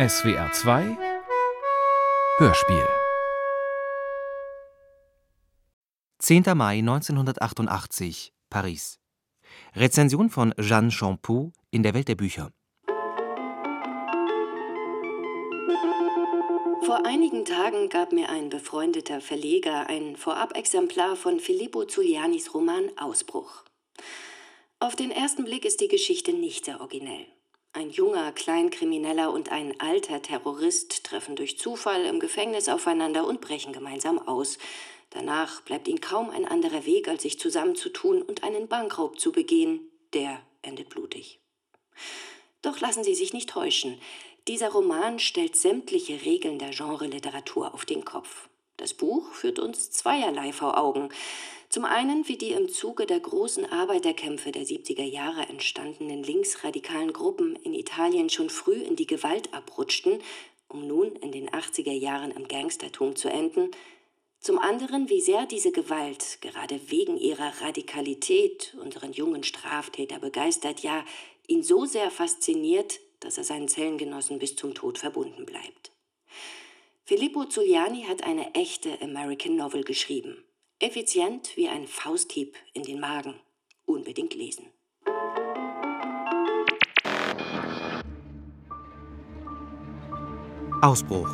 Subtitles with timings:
[0.00, 0.96] SWR 2
[2.38, 2.88] Hörspiel
[6.20, 6.44] 10.
[6.54, 9.00] Mai 1988, Paris.
[9.74, 12.52] Rezension von Jeanne Champoux in der Welt der Bücher.
[16.84, 23.64] Vor einigen Tagen gab mir ein befreundeter Verleger ein Vorab-Exemplar von Filippo Zulianis Roman Ausbruch.
[24.78, 27.26] Auf den ersten Blick ist die Geschichte nicht sehr originell.
[27.78, 33.72] Ein junger Kleinkrimineller und ein alter Terrorist treffen durch Zufall im Gefängnis aufeinander und brechen
[33.72, 34.58] gemeinsam aus.
[35.10, 39.92] Danach bleibt ihnen kaum ein anderer Weg, als sich zusammenzutun und einen Bankraub zu begehen.
[40.12, 41.38] Der endet blutig.
[42.62, 44.00] Doch lassen Sie sich nicht täuschen.
[44.48, 48.48] Dieser Roman stellt sämtliche Regeln der Genreliteratur auf den Kopf.
[48.76, 51.10] Das Buch führt uns zweierlei vor Augen.
[51.70, 57.56] Zum einen, wie die im Zuge der großen Arbeiterkämpfe der 70er Jahre entstandenen linksradikalen Gruppen
[57.56, 60.22] in Italien schon früh in die Gewalt abrutschten,
[60.68, 63.70] um nun in den 80er Jahren im Gangstertum zu enden.
[64.40, 71.04] Zum anderen, wie sehr diese Gewalt gerade wegen ihrer Radikalität unseren jungen Straftäter begeistert, ja
[71.48, 75.92] ihn so sehr fasziniert, dass er seinen Zellengenossen bis zum Tod verbunden bleibt.
[77.04, 80.44] Filippo Zuliani hat eine echte American Novel geschrieben.
[80.80, 83.34] Effizient wie ein Fausthieb in den Magen.
[83.84, 84.66] Unbedingt lesen.
[90.80, 91.28] Ausbruch.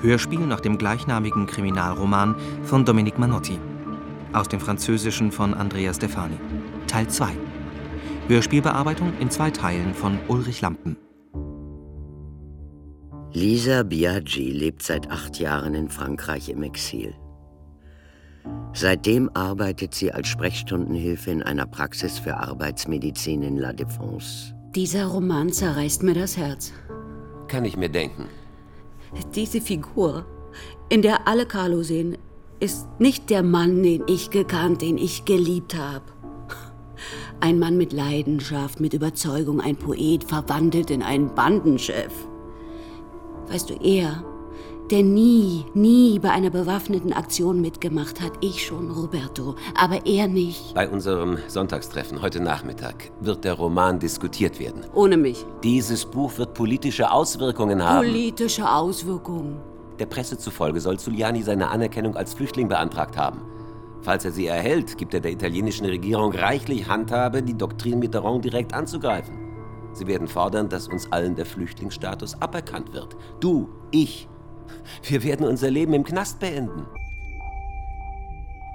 [0.00, 3.60] Hörspiel nach dem gleichnamigen Kriminalroman von Dominique Manotti.
[4.32, 6.36] Aus dem Französischen von Andrea Stefani.
[6.88, 7.30] Teil 2.
[8.26, 10.96] Hörspielbearbeitung in zwei Teilen von Ulrich Lampen.
[13.32, 17.14] Lisa Biaggi lebt seit acht Jahren in Frankreich im Exil.
[18.72, 24.54] Seitdem arbeitet sie als Sprechstundenhilfe in einer Praxis für Arbeitsmedizin in La Défense.
[24.74, 26.72] Dieser Roman zerreißt mir das Herz.
[27.48, 28.26] Kann ich mir denken.
[29.34, 30.24] Diese Figur,
[30.88, 32.16] in der alle Carlo sehen,
[32.60, 36.04] ist nicht der Mann, den ich gekannt, den ich geliebt habe.
[37.40, 42.12] Ein Mann mit Leidenschaft, mit Überzeugung, ein Poet, verwandelt in einen Bandenchef.
[43.48, 44.22] Weißt du, er,
[44.90, 48.32] der nie, nie bei einer bewaffneten Aktion mitgemacht hat.
[48.40, 50.74] Ich schon, Roberto, aber er nicht.
[50.74, 54.84] Bei unserem Sonntagstreffen heute Nachmittag wird der Roman diskutiert werden.
[54.94, 55.46] Ohne mich.
[55.62, 58.06] Dieses Buch wird politische Auswirkungen haben.
[58.06, 59.60] Politische Auswirkungen.
[59.98, 63.42] Der Presse zufolge soll Zuliani seine Anerkennung als Flüchtling beantragt haben.
[64.02, 68.72] Falls er sie erhält, gibt er der italienischen Regierung reichlich Handhabe, die Doktrin Mitterrand direkt
[68.72, 69.38] anzugreifen.
[69.92, 73.16] Sie werden fordern, dass uns allen der Flüchtlingsstatus aberkannt wird.
[73.40, 74.29] Du, ich,
[75.04, 76.86] wir werden unser Leben im Knast beenden.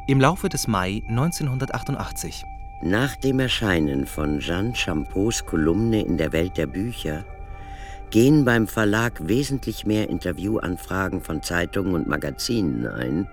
[0.08, 2.44] Im Laufe des Mai 1988.
[2.84, 7.26] Nach dem Erscheinen von Jeanne Champots Kolumne in der Welt der Bücher
[8.12, 13.28] gehen beim Verlag wesentlich mehr Interviewanfragen von Zeitungen und Magazinen ein,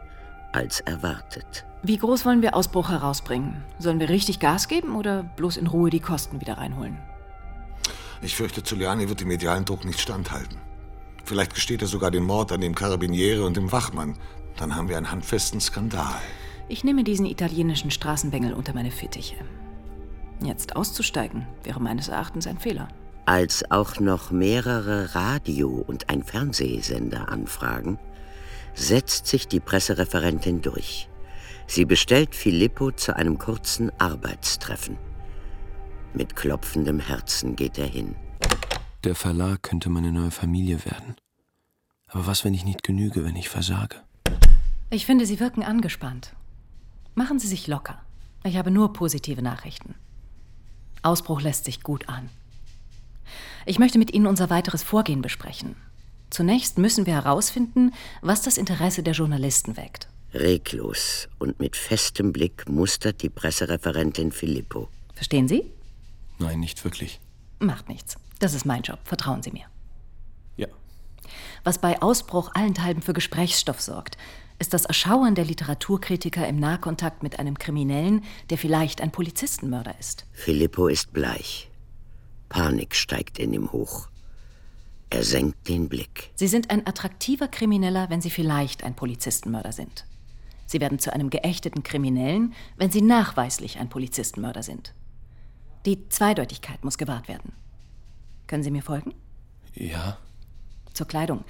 [0.53, 1.65] als erwartet.
[1.83, 3.63] Wie groß wollen wir Ausbruch herausbringen?
[3.79, 6.97] Sollen wir richtig Gas geben oder bloß in Ruhe die Kosten wieder reinholen?
[8.23, 10.57] Ich fürchte, Zuliani wird dem medialen Druck nicht standhalten.
[11.25, 14.19] Vielleicht gesteht er sogar den Mord an dem Karabiniere und dem Wachmann.
[14.57, 16.21] Dann haben wir einen handfesten Skandal.
[16.69, 19.37] Ich nehme diesen italienischen Straßenbengel unter meine Fittiche.
[20.43, 22.89] Jetzt auszusteigen wäre meines Erachtens ein Fehler.
[23.25, 27.99] Als auch noch mehrere Radio- und ein Fernsehsender anfragen,
[28.75, 31.09] setzt sich die Pressereferentin durch.
[31.67, 34.99] Sie bestellt Filippo zu einem kurzen Arbeitstreffen.
[36.15, 38.17] Mit klopfendem Herzen geht er hin.
[39.05, 41.17] Der Verlag könnte meine neue Familie werden.
[42.07, 43.97] Aber was, wenn ich nicht genüge, wenn ich versage?
[44.91, 46.35] Ich finde, Sie wirken angespannt.
[47.15, 48.01] Machen Sie sich locker.
[48.45, 49.97] Ich habe nur positive Nachrichten.
[51.03, 52.29] Ausbruch lässt sich gut an.
[53.67, 55.75] Ich möchte mit Ihnen unser weiteres Vorgehen besprechen.
[56.31, 60.09] Zunächst müssen wir herausfinden, was das Interesse der Journalisten weckt.
[60.33, 64.89] Reglos und mit festem Blick mustert die Pressereferentin Filippo.
[65.15, 65.65] Verstehen Sie?
[66.39, 67.21] Nein, nicht wirklich.
[67.59, 68.17] Macht nichts.
[68.43, 68.99] Das ist mein Job.
[69.05, 69.67] Vertrauen Sie mir.
[70.57, 70.67] Ja.
[71.63, 74.19] Was bei Ausbruch allenthalben für Gesprächsstoff sorgt,
[74.59, 80.27] ist das Erschauern der Literaturkritiker im Nahkontakt mit einem Kriminellen, der vielleicht ein Polizistenmörder ist.
[80.33, 81.71] Filippo ist bleich.
[82.49, 84.09] Panik steigt in ihm hoch.
[85.11, 86.33] Er senkt den Blick.
[86.35, 90.05] Sie sind ein attraktiver Krimineller, wenn Sie vielleicht ein Polizistenmörder sind.
[90.67, 94.95] Sie werden zu einem geächteten Kriminellen, wenn Sie nachweislich ein Polizistenmörder sind.
[95.87, 97.53] Die Zweideutigkeit muss gewahrt werden.
[98.53, 99.15] Können Sie mir folgen?
[99.73, 100.19] Ja.
[100.93, 101.43] Zur Kleidung.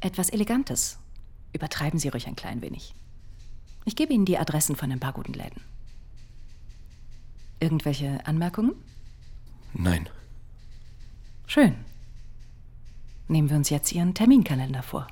[0.00, 0.98] Etwas Elegantes.
[1.52, 2.94] Übertreiben Sie ruhig ein klein wenig.
[3.84, 5.60] Ich gebe Ihnen die Adressen von ein paar guten Läden.
[7.60, 8.72] Irgendwelche Anmerkungen?
[9.74, 10.08] Nein.
[11.46, 11.74] Schön.
[13.26, 15.06] Nehmen wir uns jetzt Ihren Terminkalender vor.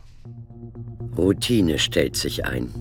[1.19, 2.73] Routine stellt sich ein.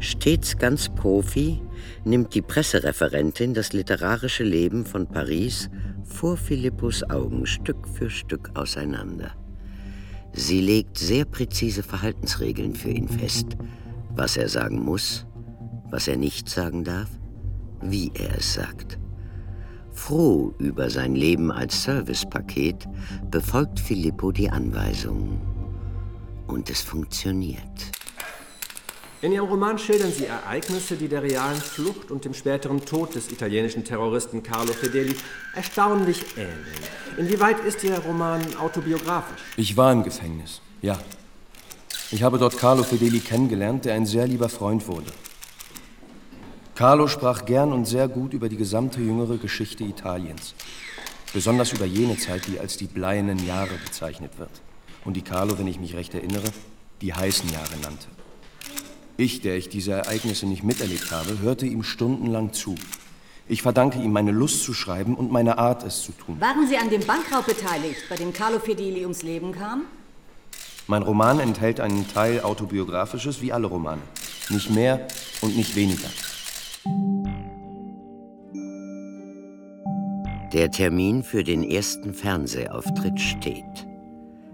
[0.00, 1.62] Stets ganz Profi
[2.04, 5.70] nimmt die Pressereferentin das literarische Leben von Paris
[6.06, 9.32] vor Philippus Augen Stück für Stück auseinander.
[10.32, 13.56] Sie legt sehr präzise Verhaltensregeln für ihn fest,
[14.14, 15.26] was er sagen muss,
[15.90, 17.08] was er nicht sagen darf,
[17.82, 18.98] wie er es sagt.
[19.92, 22.86] Froh über sein Leben als Servicepaket
[23.30, 25.40] befolgt Filippo die Anweisungen.
[26.46, 27.92] Und es funktioniert.
[29.22, 33.32] In Ihrem Roman schildern Sie Ereignisse, die der realen Flucht und dem späteren Tod des
[33.32, 35.16] italienischen Terroristen Carlo Fedeli
[35.54, 36.56] erstaunlich ähneln.
[37.16, 39.40] Inwieweit ist Ihr Roman autobiografisch?
[39.56, 40.98] Ich war im Gefängnis, ja.
[42.10, 45.10] Ich habe dort Carlo Fedeli kennengelernt, der ein sehr lieber Freund wurde.
[46.74, 50.54] Carlo sprach gern und sehr gut über die gesamte jüngere Geschichte Italiens.
[51.32, 54.50] Besonders über jene Zeit, die als die bleiernen Jahre bezeichnet wird.
[55.06, 56.50] Und die Carlo, wenn ich mich recht erinnere,
[57.00, 58.15] die heißen Jahre nannte.
[59.18, 62.74] Ich, der ich diese Ereignisse nicht miterlebt habe, hörte ihm stundenlang zu.
[63.48, 66.38] Ich verdanke ihm meine Lust zu schreiben und meine Art, es zu tun.
[66.40, 69.82] Waren Sie an dem Bankraub beteiligt, bei dem Carlo Fedeli ums Leben kam?
[70.86, 74.02] Mein Roman enthält einen Teil autobiografisches wie alle Romane.
[74.50, 75.06] Nicht mehr
[75.40, 76.08] und nicht weniger.
[80.52, 83.86] Der Termin für den ersten Fernsehauftritt steht.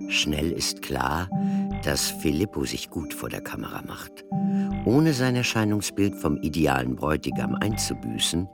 [0.08, 1.28] Schnell ist klar,
[1.82, 4.24] dass Filippo sich gut vor der Kamera macht.
[4.84, 8.48] Ohne sein Erscheinungsbild vom idealen Bräutigam einzubüßen,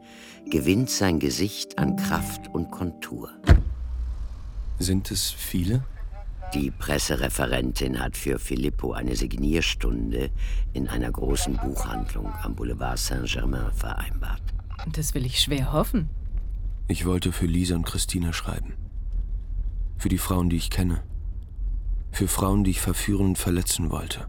[0.50, 3.30] gewinnt sein Gesicht an Kraft und Kontur.
[4.78, 5.84] Sind es viele?
[6.54, 10.30] Die Pressereferentin hat für Filippo eine Signierstunde
[10.72, 14.40] in einer großen Buchhandlung am Boulevard Saint-Germain vereinbart.
[14.92, 16.08] Das will ich schwer hoffen.
[16.86, 18.72] Ich wollte für Lisa und Christina schreiben.
[19.98, 21.02] Für die Frauen, die ich kenne.
[22.10, 24.26] Für Frauen, die ich verführen und verletzen wollte.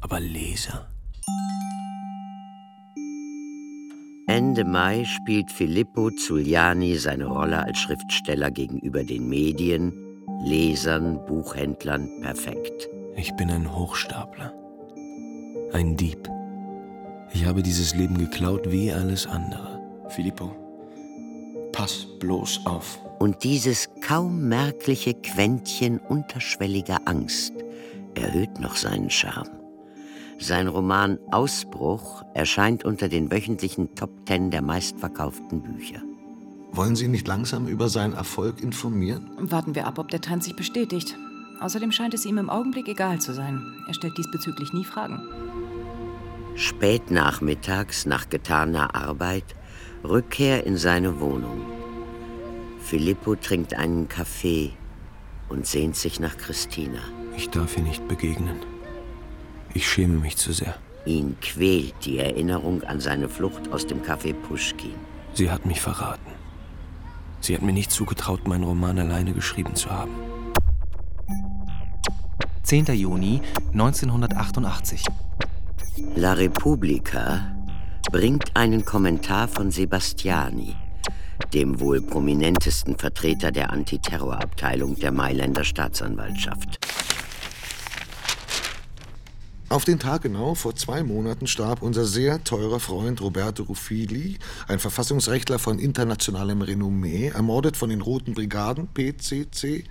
[0.00, 0.90] Aber Leser.
[4.26, 9.92] Ende Mai spielt Filippo Zuliani seine Rolle als Schriftsteller gegenüber den Medien,
[10.44, 12.90] Lesern, Buchhändlern perfekt.
[13.16, 14.52] Ich bin ein Hochstapler.
[15.72, 16.28] Ein Dieb.
[17.32, 19.80] Ich habe dieses Leben geklaut wie alles andere.
[20.08, 20.52] Filippo,
[21.72, 23.00] pass bloß auf.
[23.18, 27.52] Und dieses kaum merkliche Quäntchen unterschwelliger Angst
[28.14, 29.50] erhöht noch seinen Charme.
[30.38, 36.00] Sein Roman Ausbruch erscheint unter den wöchentlichen Top Ten der meistverkauften Bücher.
[36.70, 39.30] Wollen Sie nicht langsam über seinen Erfolg informieren?
[39.38, 41.16] Warten wir ab, ob der Trend sich bestätigt.
[41.60, 43.60] Außerdem scheint es ihm im Augenblick egal zu sein.
[43.88, 45.20] Er stellt diesbezüglich nie Fragen.
[46.54, 49.56] Spät nachmittags, nach getaner Arbeit,
[50.04, 51.77] Rückkehr in seine Wohnung.
[52.88, 54.70] Filippo trinkt einen Kaffee
[55.50, 57.00] und sehnt sich nach Christina.
[57.36, 58.60] Ich darf ihr nicht begegnen.
[59.74, 60.74] Ich schäme mich zu sehr.
[61.04, 64.94] Ihn quält die Erinnerung an seine Flucht aus dem Café Pushkin.
[65.34, 66.32] Sie hat mich verraten.
[67.42, 70.12] Sie hat mir nicht zugetraut, meinen Roman alleine geschrieben zu haben.
[72.62, 72.86] 10.
[72.86, 73.42] Juni
[73.74, 75.04] 1988.
[76.16, 77.54] La Repubblica
[78.10, 80.74] bringt einen Kommentar von Sebastiani,
[81.52, 86.78] dem wohl prominentesten Vertreter der Antiterrorabteilung der Mailänder Staatsanwaltschaft.
[89.70, 94.78] Auf den Tag genau vor zwei Monaten starb unser sehr teurer Freund Roberto Ruffili, ein
[94.78, 99.84] Verfassungsrechtler von internationalem Renommee, ermordet von den Roten Brigaden PCC,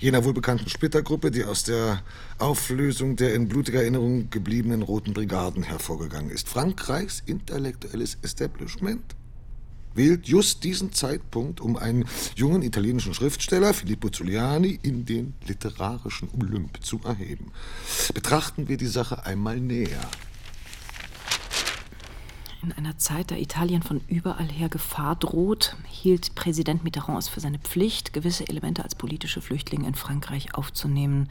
[0.00, 2.02] jener wohlbekannten Splittergruppe, die aus der
[2.40, 6.48] Auflösung der in blutiger Erinnerung gebliebenen Roten Brigaden hervorgegangen ist.
[6.48, 9.14] Frankreichs intellektuelles Establishment
[9.94, 12.04] wählt just diesen Zeitpunkt, um einen
[12.36, 17.52] jungen italienischen Schriftsteller, Filippo Zuliani, in den literarischen Olymp zu erheben.
[18.12, 20.08] Betrachten wir die Sache einmal näher.
[22.64, 27.40] In einer Zeit, da Italien von überall her Gefahr droht, hielt Präsident Mitterrand es für
[27.40, 31.28] seine Pflicht, gewisse Elemente als politische Flüchtlinge in Frankreich aufzunehmen.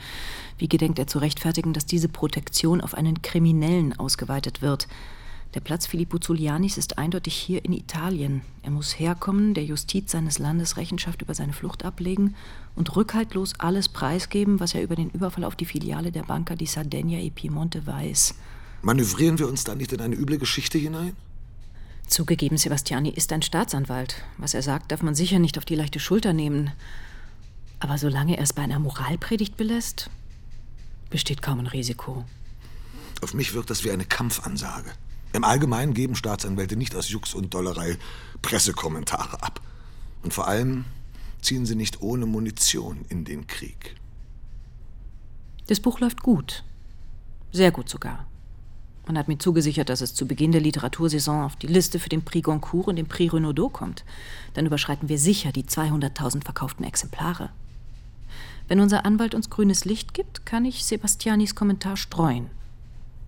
[0.59, 4.87] Wie gedenkt er zu rechtfertigen, dass diese Protektion auf einen Kriminellen ausgeweitet wird?
[5.53, 8.41] Der Platz Filippo Zulianis ist eindeutig hier in Italien.
[8.63, 12.35] Er muss herkommen, der Justiz seines Landes Rechenschaft über seine Flucht ablegen
[12.75, 16.65] und rückhaltlos alles preisgeben, was er über den Überfall auf die Filiale der Banca di
[16.65, 18.33] Sardegna e Piemonte weiß.
[18.81, 21.15] Manövrieren wir uns da nicht in eine üble Geschichte hinein?
[22.07, 24.23] Zugegeben, Sebastiani ist ein Staatsanwalt.
[24.39, 26.71] Was er sagt, darf man sicher nicht auf die leichte Schulter nehmen.
[27.79, 30.09] Aber solange er es bei einer Moralpredigt belässt,
[31.11, 32.25] besteht kaum ein Risiko.
[33.21, 34.91] Auf mich wirkt das wie eine Kampfansage.
[35.33, 37.97] Im Allgemeinen geben Staatsanwälte nicht aus Jux und Dollerei
[38.43, 39.61] Pressekommentare ab.
[40.21, 40.85] Und vor allem
[41.41, 43.95] ziehen sie nicht ohne Munition in den Krieg.
[45.67, 46.63] Das Buch läuft gut.
[47.51, 48.27] Sehr gut sogar.
[49.07, 52.23] Man hat mir zugesichert, dass es zu Beginn der Literatursaison auf die Liste für den
[52.23, 54.05] Prix Goncourt und den Prix Renaudot kommt.
[54.53, 57.49] Dann überschreiten wir sicher die 200.000 verkauften Exemplare.
[58.67, 62.49] Wenn unser Anwalt uns grünes Licht gibt, kann ich Sebastianis Kommentar streuen.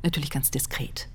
[0.03, 1.09] Natürlich ganz diskret.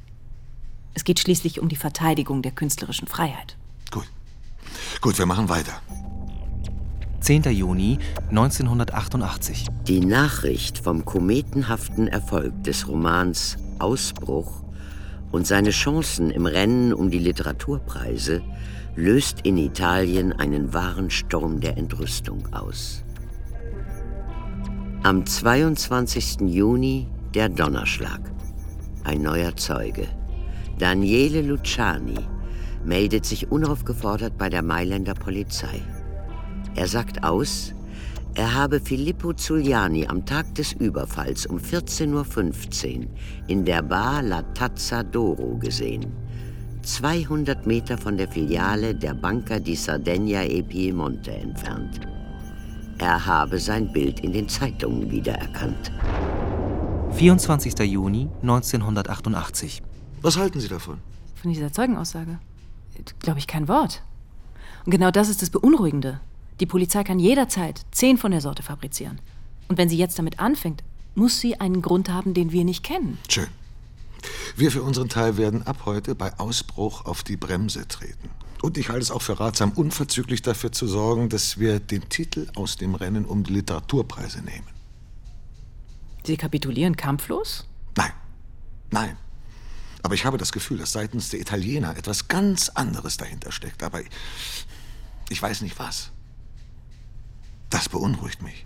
[0.95, 3.57] Es geht schließlich um die Verteidigung der künstlerischen Freiheit.
[3.91, 4.07] Gut.
[5.01, 5.81] Gut, wir machen weiter.
[7.21, 7.43] 10.
[7.53, 7.99] Juni
[8.31, 9.67] 1988.
[9.87, 14.63] Die Nachricht vom kometenhaften Erfolg des Romans Ausbruch
[15.31, 18.43] und seine Chancen im Rennen um die Literaturpreise
[18.97, 23.05] löst in Italien einen wahren Sturm der Entrüstung aus.
[25.03, 26.41] Am 22.
[26.43, 28.21] Juni der Donnerschlag.
[29.05, 30.09] Ein neuer Zeuge.
[30.81, 32.17] Daniele Luciani
[32.87, 35.83] meldet sich unaufgefordert bei der Mailänder Polizei.
[36.75, 37.75] Er sagt aus,
[38.35, 43.07] er habe Filippo Zuliani am Tag des Überfalls um 14.15 Uhr
[43.49, 46.07] in der Bar La Tazza d'Oro gesehen.
[46.83, 52.01] 200 Meter von der Filiale der Banca di Sardegna e Piemonte entfernt.
[52.97, 55.93] Er habe sein Bild in den Zeitungen wiedererkannt.
[57.11, 57.79] 24.
[57.81, 59.83] Juni 1988.
[60.23, 60.99] Was halten Sie davon?
[61.35, 62.39] Von dieser Zeugenaussage?
[63.21, 64.03] Glaube ich kein Wort.
[64.85, 66.21] Und genau das ist das Beunruhigende.
[66.61, 69.21] Die Polizei kann jederzeit zehn von der Sorte fabrizieren.
[69.69, 70.85] Und wenn sie jetzt damit anfängt,
[71.15, 73.19] muss sie einen Grund haben, den wir nicht kennen.
[73.29, 73.49] Schön.
[74.57, 78.29] Wir für unseren Teil werden ab heute bei Ausbruch auf die Bremse treten.
[78.61, 82.49] Und ich halte es auch für ratsam, unverzüglich dafür zu sorgen, dass wir den Titel
[82.55, 84.67] aus dem Rennen um die Literaturpreise nehmen.
[86.25, 87.67] Sie kapitulieren kampflos?
[87.97, 88.13] Nein.
[88.91, 89.17] Nein.
[90.03, 93.83] Aber ich habe das Gefühl, dass seitens der Italiener etwas ganz anderes dahinter steckt.
[93.83, 94.01] Aber
[95.29, 96.11] ich weiß nicht was.
[97.69, 98.65] Das beunruhigt mich.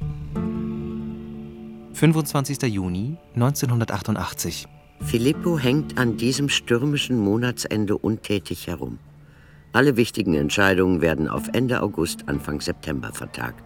[1.95, 2.63] 25.
[2.63, 4.67] Juni 1988.
[5.01, 8.99] Filippo hängt an diesem stürmischen Monatsende untätig herum.
[9.73, 13.63] Alle wichtigen Entscheidungen werden auf Ende August, Anfang September vertagt.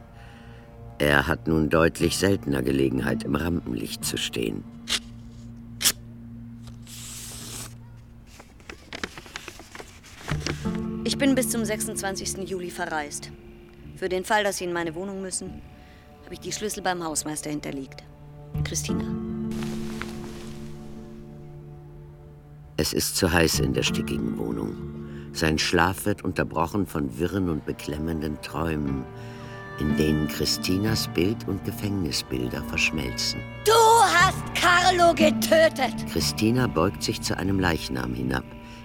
[0.98, 4.64] Er hat nun deutlich seltener Gelegenheit, im Rampenlicht zu stehen.
[11.08, 12.46] Ich bin bis zum 26.
[12.46, 13.30] Juli verreist.
[13.96, 15.62] Für den Fall, dass Sie in meine Wohnung müssen,
[16.22, 18.04] habe ich die Schlüssel beim Hausmeister hinterlegt.
[18.62, 19.06] Christina.
[22.76, 24.76] Es ist zu heiß in der stickigen Wohnung.
[25.32, 29.02] Sein Schlaf wird unterbrochen von wirren und beklemmenden Träumen,
[29.80, 33.40] in denen Christinas Bild und Gefängnisbilder verschmelzen.
[33.64, 36.06] Du hast Carlo getötet!
[36.12, 38.44] Christina beugt sich zu einem Leichnam hinab.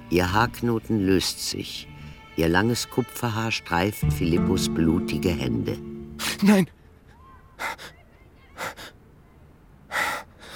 [0.10, 1.90] Ihr Haarknoten löst sich.
[2.36, 5.78] Ihr langes Kupferhaar streift Philippus blutige Hände.
[6.42, 6.68] Nein!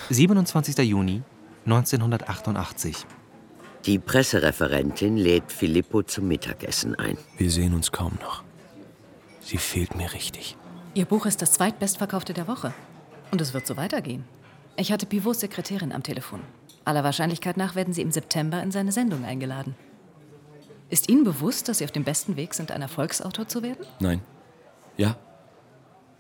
[0.10, 0.78] 27.
[0.80, 1.22] Juni
[1.66, 3.06] 1988.
[3.86, 7.18] Die Pressereferentin lädt Filippo zum Mittagessen ein.
[7.38, 8.44] Wir sehen uns kaum noch.
[9.42, 10.58] Sie fehlt mir richtig.
[10.94, 12.74] Ihr Buch ist das zweitbestverkaufte der Woche.
[13.32, 14.26] Und es wird so weitergehen.
[14.78, 16.42] Ich hatte Pivots Sekretärin am Telefon.
[16.86, 19.76] Aller Wahrscheinlichkeit nach werden Sie im September in seine Sendung eingeladen.
[20.90, 23.86] Ist Ihnen bewusst, dass Sie auf dem besten Weg sind, ein Erfolgsautor zu werden?
[24.00, 24.22] Nein.
[24.96, 25.18] Ja.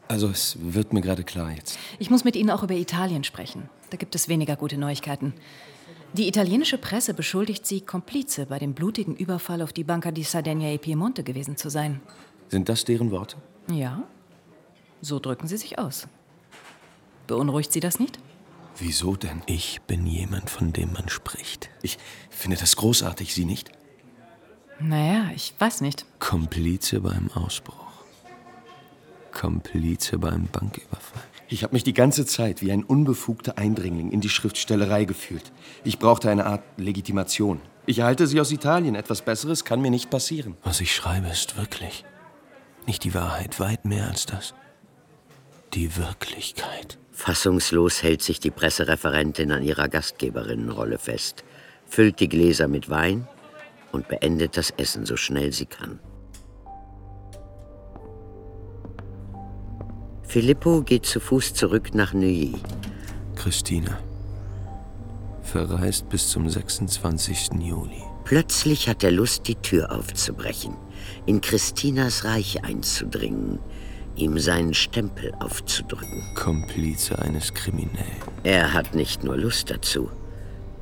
[0.08, 1.78] Also es wird mir gerade klar jetzt.
[2.00, 3.70] Ich muss mit Ihnen auch über Italien sprechen.
[3.90, 5.34] Da gibt es weniger gute Neuigkeiten.
[6.14, 10.68] Die italienische Presse beschuldigt Sie, Komplize bei dem blutigen Überfall auf die Banca di Sardegna
[10.68, 12.02] e Piemonte gewesen zu sein.
[12.48, 13.38] Sind das deren Worte?
[13.72, 14.04] Ja.
[15.02, 16.08] So drücken Sie sich aus.
[17.28, 18.20] Beunruhigt Sie das nicht?
[18.78, 19.42] Wieso denn?
[19.48, 21.70] Ich bin jemand, von dem man spricht.
[21.82, 21.98] Ich
[22.30, 23.72] finde das großartig, Sie nicht?
[24.80, 26.06] Naja, ich weiß nicht.
[26.20, 27.76] Komplize beim Ausbruch.
[29.32, 31.24] Komplize beim Banküberfall.
[31.50, 35.52] Ich habe mich die ganze Zeit wie ein unbefugter Eindringling in die Schriftstellerei gefühlt.
[35.84, 37.62] Ich brauchte eine Art Legitimation.
[37.86, 38.96] Ich erhalte sie aus Italien.
[38.96, 40.58] Etwas Besseres kann mir nicht passieren.
[40.64, 42.04] Was ich schreibe, ist wirklich.
[42.86, 44.54] Nicht die Wahrheit, weit mehr als das.
[45.74, 46.98] Die Wirklichkeit.
[47.12, 51.44] Fassungslos hält sich die Pressereferentin an ihrer Gastgeberinnenrolle fest,
[51.88, 53.28] füllt die Gläser mit Wein
[53.98, 56.00] und beendet das Essen so schnell sie kann.
[60.22, 62.62] Filippo geht zu Fuß zurück nach Neuilly.
[63.36, 63.98] Christina.
[65.42, 67.50] Verreist bis zum 26.
[67.60, 68.04] Juli.
[68.24, 70.76] Plötzlich hat er Lust, die Tür aufzubrechen,
[71.26, 73.58] in Christinas Reich einzudringen,
[74.16, 76.24] ihm seinen Stempel aufzudrücken.
[76.36, 78.22] Komplize eines Kriminellen.
[78.44, 80.12] Er hat nicht nur Lust dazu,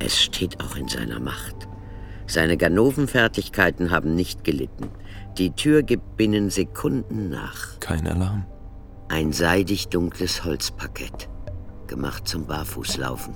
[0.00, 1.68] es steht auch in seiner Macht.
[2.26, 4.88] Seine Ganovenfertigkeiten haben nicht gelitten.
[5.38, 7.78] Die Tür gibt binnen Sekunden nach.
[7.80, 8.44] Kein Alarm.
[9.08, 11.28] Ein seidig dunkles Holzparkett.
[11.86, 13.34] gemacht zum Barfußlaufen.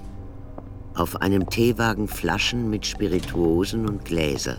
[0.94, 4.59] Auf einem Teewagen Flaschen mit Spirituosen und Gläser.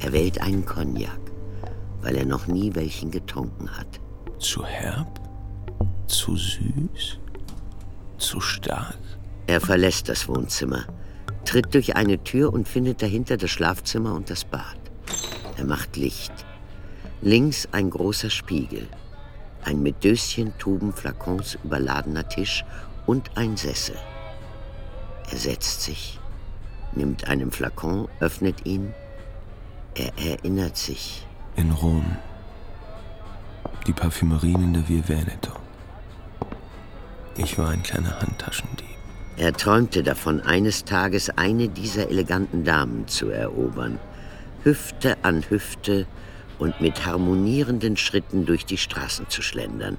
[0.00, 1.18] Er wählt einen Cognac,
[2.02, 4.00] weil er noch nie welchen getrunken hat.
[4.38, 5.20] Zu herb?
[6.06, 7.18] Zu süß?
[8.18, 8.98] Zu stark?
[9.46, 10.84] Er verlässt das Wohnzimmer,
[11.44, 14.78] tritt durch eine Tür und findet dahinter das Schlafzimmer und das Bad.
[15.56, 16.32] Er macht Licht.
[17.22, 18.88] Links ein großer Spiegel,
[19.62, 22.64] ein mit Döschen, Tuben, Flakons überladener Tisch
[23.06, 23.96] und ein Sessel.
[25.30, 26.18] Er setzt sich,
[26.92, 28.94] nimmt einen Flakon, öffnet ihn.
[29.94, 31.26] Er erinnert sich.
[31.56, 32.16] In Rom.
[33.86, 35.52] Die Parfümerien in der Via Veneto.
[37.36, 38.89] Ich war ein kleiner Handtaschendieb.
[39.40, 43.98] Er träumte davon, eines Tages eine dieser eleganten Damen zu erobern.
[44.64, 46.06] Hüfte an Hüfte
[46.58, 49.96] und mit harmonierenden Schritten durch die Straßen zu schlendern.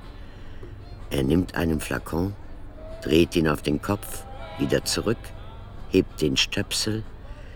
[1.09, 2.35] Er nimmt einen Flakon,
[3.01, 4.25] dreht ihn auf den Kopf,
[4.59, 5.17] wieder zurück,
[5.89, 7.03] hebt den Stöpsel,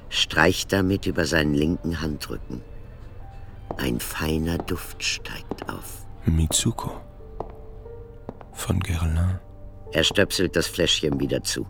[0.10, 2.62] streicht damit über seinen linken Handrücken.
[3.78, 6.08] Ein feiner Duft steigt auf.
[6.26, 7.00] Mitsuko.
[8.54, 9.40] Von Guerlain.
[9.96, 11.66] Er stöpselt das Fläschchen wieder zu,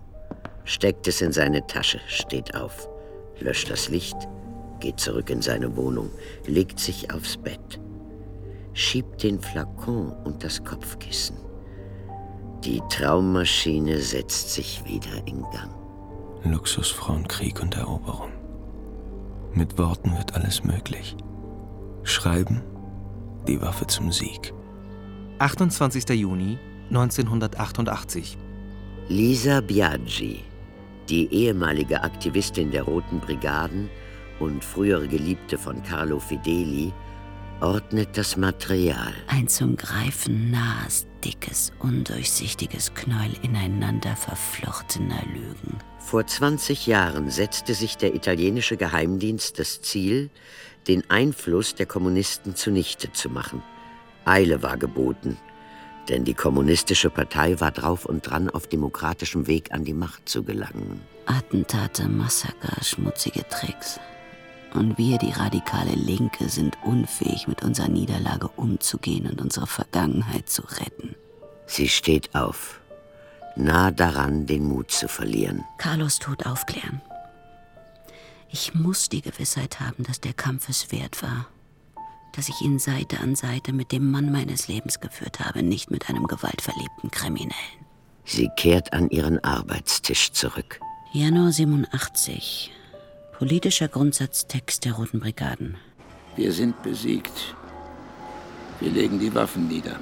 [0.66, 2.90] steckt es in seine Tasche, steht auf,
[3.40, 4.18] löscht das Licht,
[4.80, 6.10] geht zurück in seine Wohnung,
[6.46, 7.80] legt sich aufs Bett,
[8.74, 11.38] schiebt den Flakon und das Kopfkissen.
[12.64, 15.72] Die Traummaschine setzt sich wieder in Gang.
[16.44, 18.32] Luxusfrauen, Krieg und Eroberung.
[19.54, 21.16] Mit Worten wird alles möglich.
[22.04, 22.62] Schreiben,
[23.48, 24.54] die Waffe zum Sieg.
[25.40, 26.10] 28.
[26.10, 26.58] Juni
[26.90, 28.38] 1988.
[29.08, 30.44] Lisa Biaggi,
[31.10, 33.90] die ehemalige Aktivistin der Roten Brigaden
[34.40, 36.94] und frühere Geliebte von Carlo Fideli,
[37.62, 39.14] ordnet das Material.
[39.28, 45.78] Ein zum Greifen nahes, dickes, undurchsichtiges Knäuel ineinander verflochtener Lügen.
[46.00, 50.30] Vor 20 Jahren setzte sich der italienische Geheimdienst das Ziel,
[50.88, 53.64] den Einfluss der Kommunisten zunichte zu machen.
[54.26, 55.38] Eile war geboten,
[56.10, 60.44] denn die kommunistische Partei war drauf und dran, auf demokratischem Weg an die Macht zu
[60.44, 61.02] gelangen.
[61.26, 64.00] Attentate, Massaker, schmutzige Tricks.
[64.74, 70.64] Und wir, die radikale Linke, sind unfähig, mit unserer Niederlage umzugehen und unsere Vergangenheit zu
[70.64, 71.16] retten.
[71.66, 72.82] Sie steht auf,
[73.56, 75.64] nah daran, den Mut zu verlieren.
[75.78, 77.02] Carlos Tod aufklären.
[78.50, 81.48] Ich muss die Gewissheit haben, dass der Kampf es wert war.
[82.36, 86.10] Dass ich ihn Seite an Seite mit dem Mann meines Lebens geführt habe, nicht mit
[86.10, 87.86] einem gewaltverliebten Kriminellen.
[88.26, 90.80] Sie kehrt an ihren Arbeitstisch zurück.
[91.14, 92.72] Januar 87.
[93.38, 95.78] Politischer Grundsatztext der Roten Brigaden.
[96.36, 97.56] Wir sind besiegt.
[98.80, 100.00] Wir legen die Waffen nieder.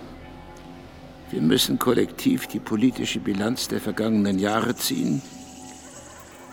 [1.30, 5.22] Wir müssen kollektiv die politische Bilanz der vergangenen Jahre ziehen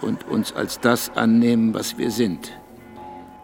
[0.01, 2.53] und uns als das annehmen, was wir sind.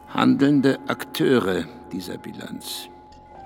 [0.09, 2.88] Handelnde Akteure dieser Bilanz.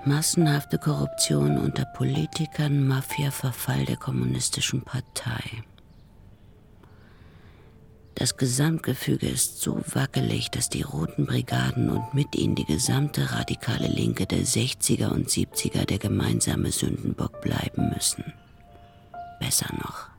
[0.05, 5.63] Massenhafte Korruption unter Politikern, Mafia-Verfall der kommunistischen Partei.
[8.15, 13.87] Das Gesamtgefüge ist so wackelig, dass die Roten Brigaden und mit ihnen die gesamte radikale
[13.87, 18.33] Linke der 60er und 70er der gemeinsame Sündenbock bleiben müssen.
[19.39, 20.09] Besser noch,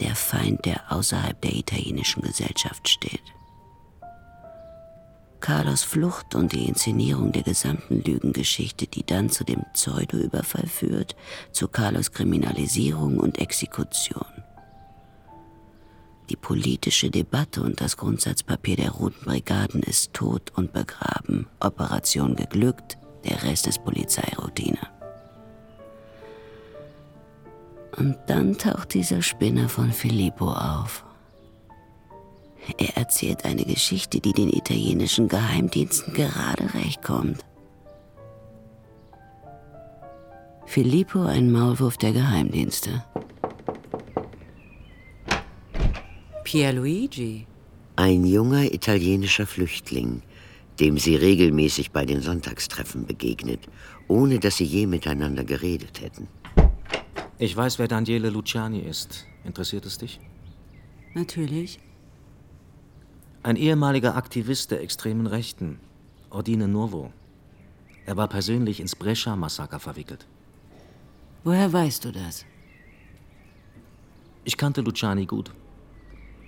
[0.00, 3.22] der Feind, der außerhalb der italienischen Gesellschaft steht.
[5.44, 11.16] Carlos Flucht und die Inszenierung der gesamten Lügengeschichte, die dann zu dem Pseudo-Überfall führt,
[11.52, 14.24] zu Carlos Kriminalisierung und Exekution.
[16.30, 21.46] Die politische Debatte und das Grundsatzpapier der Roten Brigaden ist tot und begraben.
[21.60, 22.96] Operation geglückt,
[23.28, 24.80] der Rest ist Polizeiroutine.
[27.98, 31.04] Und dann taucht dieser Spinner von Filippo auf.
[32.78, 37.44] Er erzählt eine Geschichte, die den italienischen Geheimdiensten gerade recht kommt.
[40.66, 43.04] Filippo ein Maulwurf der Geheimdienste.
[46.42, 47.46] Pierluigi.
[47.96, 50.22] Ein junger italienischer Flüchtling,
[50.80, 53.60] dem sie regelmäßig bei den Sonntagstreffen begegnet,
[54.08, 56.28] ohne dass sie je miteinander geredet hätten.
[57.38, 59.26] Ich weiß, wer Daniele Luciani ist.
[59.44, 60.18] Interessiert es dich?
[61.14, 61.78] Natürlich.
[63.44, 65.78] Ein ehemaliger Aktivist der extremen Rechten,
[66.30, 67.12] Ordine Novo.
[68.06, 70.26] Er war persönlich ins Brescia-Massaker verwickelt.
[71.44, 72.46] Woher weißt du das?
[74.44, 75.52] Ich kannte Luciani gut.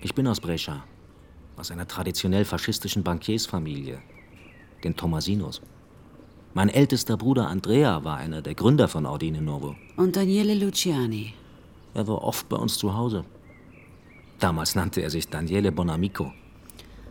[0.01, 0.85] Ich bin aus Brescia,
[1.55, 3.99] aus einer traditionell faschistischen Bankiersfamilie,
[4.83, 5.61] den Tomasinos.
[6.55, 9.75] Mein ältester Bruder Andrea war einer der Gründer von Ordine Novo.
[9.97, 11.35] Und Daniele Luciani.
[11.93, 13.23] Er war oft bei uns zu Hause.
[14.39, 16.33] Damals nannte er sich Daniele Bonamico.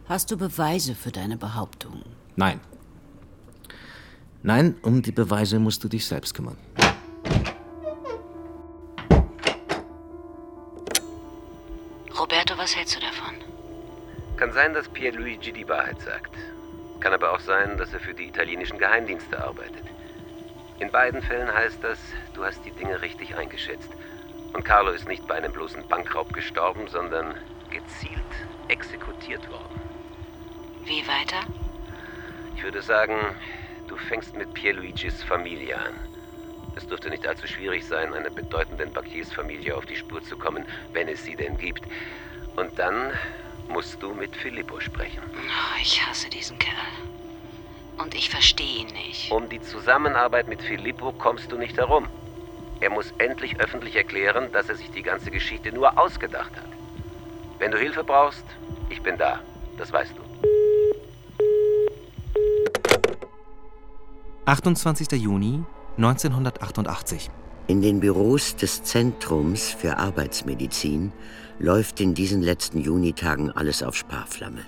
[0.08, 2.04] Hast du Beweise für deine Behauptung?
[2.36, 2.60] Nein.
[4.44, 6.56] Nein, um die Beweise musst du dich selbst kümmern.
[12.16, 13.34] Roberto, was hältst du davon?
[14.36, 16.30] Kann sein, dass Pierluigi die Wahrheit sagt.
[17.00, 19.84] Kann aber auch sein, dass er für die italienischen Geheimdienste arbeitet.
[20.78, 21.98] In beiden Fällen heißt das,
[22.32, 23.90] du hast die Dinge richtig eingeschätzt.
[24.52, 27.34] Und Carlo ist nicht bei einem bloßen Bankraub gestorben, sondern
[27.70, 28.22] gezielt
[28.68, 29.85] exekutiert worden.
[30.86, 31.44] Wie weiter?
[32.56, 33.18] Ich würde sagen,
[33.88, 35.94] du fängst mit Pierluigis Familie an.
[36.76, 41.08] Es dürfte nicht allzu schwierig sein, einer bedeutenden Bankiersfamilie auf die Spur zu kommen, wenn
[41.08, 41.82] es sie denn gibt.
[42.54, 43.12] Und dann
[43.68, 45.22] musst du mit Filippo sprechen.
[45.34, 46.76] Oh, ich hasse diesen Kerl.
[47.98, 49.32] Und ich verstehe ihn nicht.
[49.32, 52.08] Um die Zusammenarbeit mit Filippo kommst du nicht herum.
[52.80, 56.68] Er muss endlich öffentlich erklären, dass er sich die ganze Geschichte nur ausgedacht hat.
[57.58, 58.44] Wenn du Hilfe brauchst,
[58.90, 59.40] ich bin da.
[59.78, 60.25] Das weißt du.
[64.46, 65.10] 28.
[65.20, 65.64] Juni
[65.96, 67.30] 1988.
[67.66, 71.10] In den Büros des Zentrums für Arbeitsmedizin
[71.58, 74.64] läuft in diesen letzten Junitagen alles auf Sparflamme.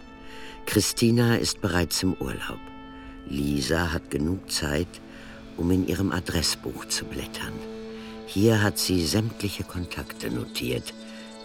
[0.67, 2.59] Christina ist bereits im Urlaub.
[3.29, 4.89] Lisa hat genug Zeit,
[5.57, 7.53] um in ihrem Adressbuch zu blättern.
[8.27, 10.93] Hier hat sie sämtliche Kontakte notiert,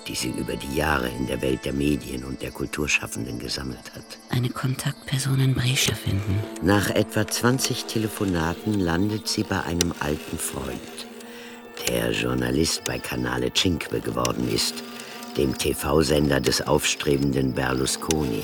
[0.07, 4.17] die sie über die Jahre in der Welt der Medien und der Kulturschaffenden gesammelt hat.
[4.29, 6.39] Eine Kontaktperson in Brescia finden.
[6.61, 10.79] Nach etwa 20 Telefonaten landet sie bei einem alten Freund,
[11.87, 14.83] der Journalist bei Canale Cinque geworden ist,
[15.37, 18.43] dem TV-Sender des aufstrebenden Berlusconi.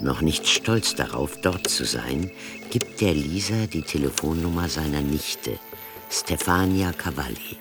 [0.00, 2.30] Noch nicht stolz darauf, dort zu sein,
[2.70, 5.58] gibt der Lisa die Telefonnummer seiner Nichte,
[6.10, 7.58] Stefania Cavalli,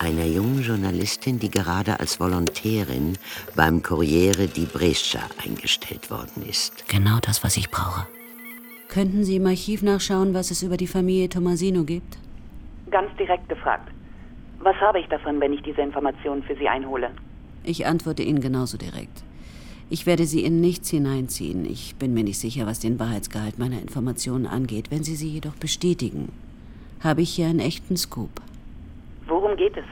[0.00, 3.18] einer jungen Journalistin, die gerade als Volontärin
[3.54, 6.88] beim Corriere di Brescia eingestellt worden ist.
[6.88, 8.06] Genau das, was ich brauche.
[8.88, 12.18] Könnten Sie im Archiv nachschauen, was es über die Familie Tomasino gibt?
[12.90, 13.88] Ganz direkt gefragt.
[14.60, 17.10] Was habe ich davon, wenn ich diese Informationen für Sie einhole?
[17.62, 19.22] Ich antworte Ihnen genauso direkt.
[19.90, 21.66] Ich werde Sie in nichts hineinziehen.
[21.66, 24.90] Ich bin mir nicht sicher, was den Wahrheitsgehalt meiner Informationen angeht.
[24.90, 26.32] Wenn Sie sie jedoch bestätigen,
[27.02, 28.30] habe ich hier einen echten Scoop.
[29.30, 29.84] Worum geht es?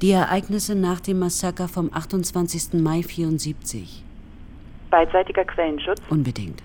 [0.00, 2.74] Die Ereignisse nach dem Massaker vom 28.
[2.74, 4.04] Mai 74.
[4.90, 6.00] Beidseitiger Quellenschutz?
[6.08, 6.62] Unbedingt.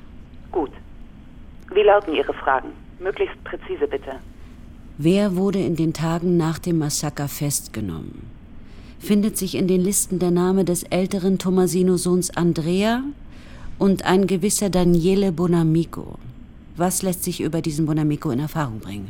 [0.51, 0.71] Gut.
[1.73, 2.69] Wie lauten Ihre Fragen?
[2.99, 4.11] Möglichst präzise bitte.
[4.99, 8.29] Wer wurde in den Tagen nach dem Massaker festgenommen?
[8.99, 13.01] Findet sich in den Listen der Name des älteren Tomasino-Sohns Andrea
[13.79, 16.19] und ein gewisser Daniele Bonamico.
[16.77, 19.09] Was lässt sich über diesen Bonamico in Erfahrung bringen?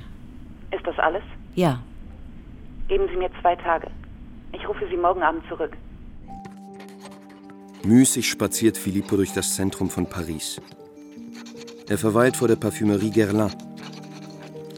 [0.72, 1.24] Ist das alles?
[1.56, 1.80] Ja.
[2.90, 3.88] Geben Sie mir zwei Tage.
[4.52, 5.78] Ich rufe Sie morgen Abend zurück.
[7.84, 10.60] Müßig spaziert Filippo durch das Zentrum von Paris.
[11.88, 13.54] Er verweilt vor der Parfümerie Guerlain.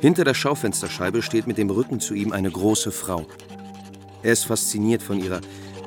[0.01, 3.25] Hinter der Schaufensterscheibe steht mit dem Rücken zu ihm eine große Frau.
[4.23, 5.39] Er ist fasziniert von ihrer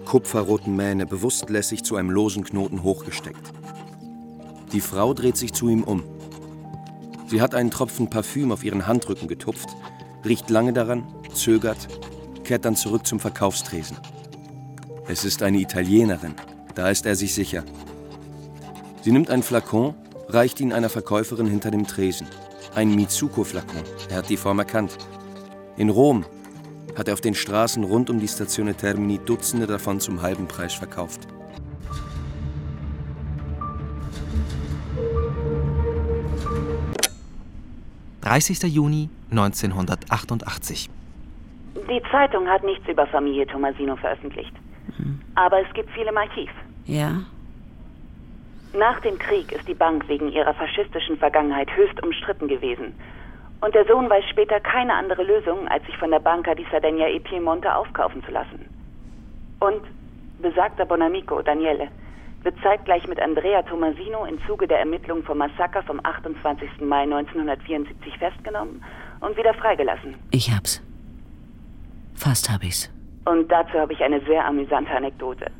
[0.06, 3.52] kupferroten Mähne, bewusst lässig zu einem losen Knoten hochgesteckt.
[4.72, 6.02] Die Frau dreht sich zu ihm um.
[7.26, 9.68] Sie hat einen Tropfen Parfüm auf ihren Handrücken getupft,
[10.24, 11.88] riecht lange daran, zögert,
[12.44, 13.96] kehrt dann zurück zum Verkaufstresen.
[15.08, 16.34] Es ist eine Italienerin,
[16.74, 17.64] da ist er sich sicher.
[19.02, 19.94] Sie nimmt einen Flakon,
[20.28, 22.26] reicht ihn einer Verkäuferin hinter dem Tresen.
[22.74, 24.96] Ein Mitsuko-Flakon, er hat die Form erkannt.
[25.76, 26.24] In Rom
[26.96, 30.74] hat er auf den Straßen rund um die Stazione Termini Dutzende davon zum halben Preis
[30.74, 31.26] verkauft.
[38.22, 38.66] »30.
[38.66, 40.88] Juni 1988.
[41.88, 44.54] Die Zeitung hat nichts über Familie Tomasino veröffentlicht.
[45.34, 46.50] Aber es gibt viel im Archiv.
[46.86, 47.20] Ja?
[48.72, 52.94] Nach dem Krieg ist die Bank wegen ihrer faschistischen Vergangenheit höchst umstritten gewesen.
[53.60, 57.08] Und der Sohn weiß später keine andere Lösung, als sich von der Banca di Sardegna
[57.08, 58.68] e Piemonte aufkaufen zu lassen.
[59.60, 59.82] Und
[60.40, 61.88] besagter Bonamico, Daniele,
[62.42, 66.80] wird zeitgleich mit Andrea Tomasino im Zuge der Ermittlungen vom Massaker vom 28.
[66.80, 68.84] Mai 1974 festgenommen
[69.20, 70.14] und wieder freigelassen.
[70.30, 70.82] Ich hab's.
[72.14, 72.90] Fast hab ich's.
[73.26, 75.50] Und dazu habe ich eine sehr amüsante Anekdote.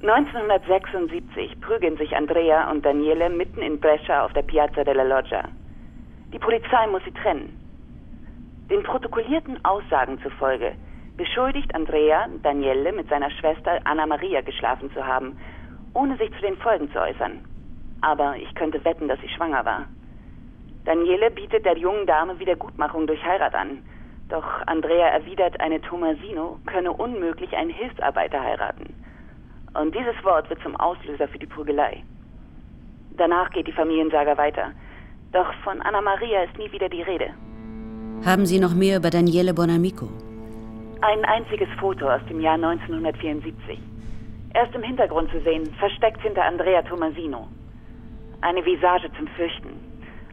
[0.00, 5.42] 1976 prügeln sich Andrea und Daniele mitten in Brescia auf der Piazza della Loggia.
[6.32, 7.58] Die Polizei muss sie trennen.
[8.70, 10.74] Den protokollierten Aussagen zufolge
[11.16, 15.36] beschuldigt Andrea Daniele mit seiner Schwester Anna Maria geschlafen zu haben,
[15.94, 17.44] ohne sich zu den Folgen zu äußern.
[18.00, 19.86] Aber ich könnte wetten, dass sie schwanger war.
[20.84, 23.82] Daniele bietet der jungen Dame Wiedergutmachung durch Heirat an,
[24.28, 28.94] Doch Andrea erwidert, eine Tomasino könne unmöglich einen Hilfsarbeiter heiraten.
[29.74, 32.02] Und dieses Wort wird zum Auslöser für die Prügelei.
[33.16, 34.72] Danach geht die Familiensaga weiter.
[35.32, 37.30] Doch von Anna Maria ist nie wieder die Rede.
[38.24, 40.08] Haben Sie noch mehr über Daniele Bonamico?
[41.00, 43.78] Ein einziges Foto aus dem Jahr 1974.
[44.54, 47.48] Er ist im Hintergrund zu sehen, versteckt hinter Andrea Tomasino.
[48.40, 49.70] Eine Visage zum Fürchten.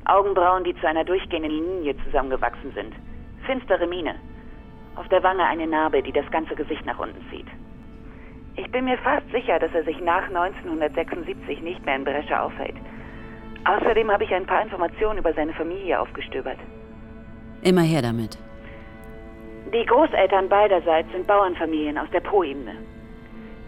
[0.06, 2.94] Augenbrauen, die zu einer durchgehenden Linie zusammengewachsen sind.
[3.46, 4.16] Finstere Miene.
[4.96, 7.48] Auf der Wange eine Narbe, die das ganze Gesicht nach unten zieht.
[8.58, 12.76] Ich bin mir fast sicher, dass er sich nach 1976 nicht mehr in Brescia aufhält.
[13.66, 16.60] Außerdem habe ich ein paar Informationen über seine Familie aufgestöbert.
[17.62, 18.38] Immer her damit.
[19.74, 22.76] Die Großeltern beiderseits sind Bauernfamilien aus der Po-Ebene.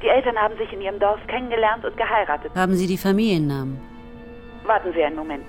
[0.02, 2.52] Die Eltern haben sich in ihrem Dorf kennengelernt und geheiratet.
[2.56, 3.80] Haben Sie die Familiennamen?
[4.66, 5.46] Warten Sie einen Moment.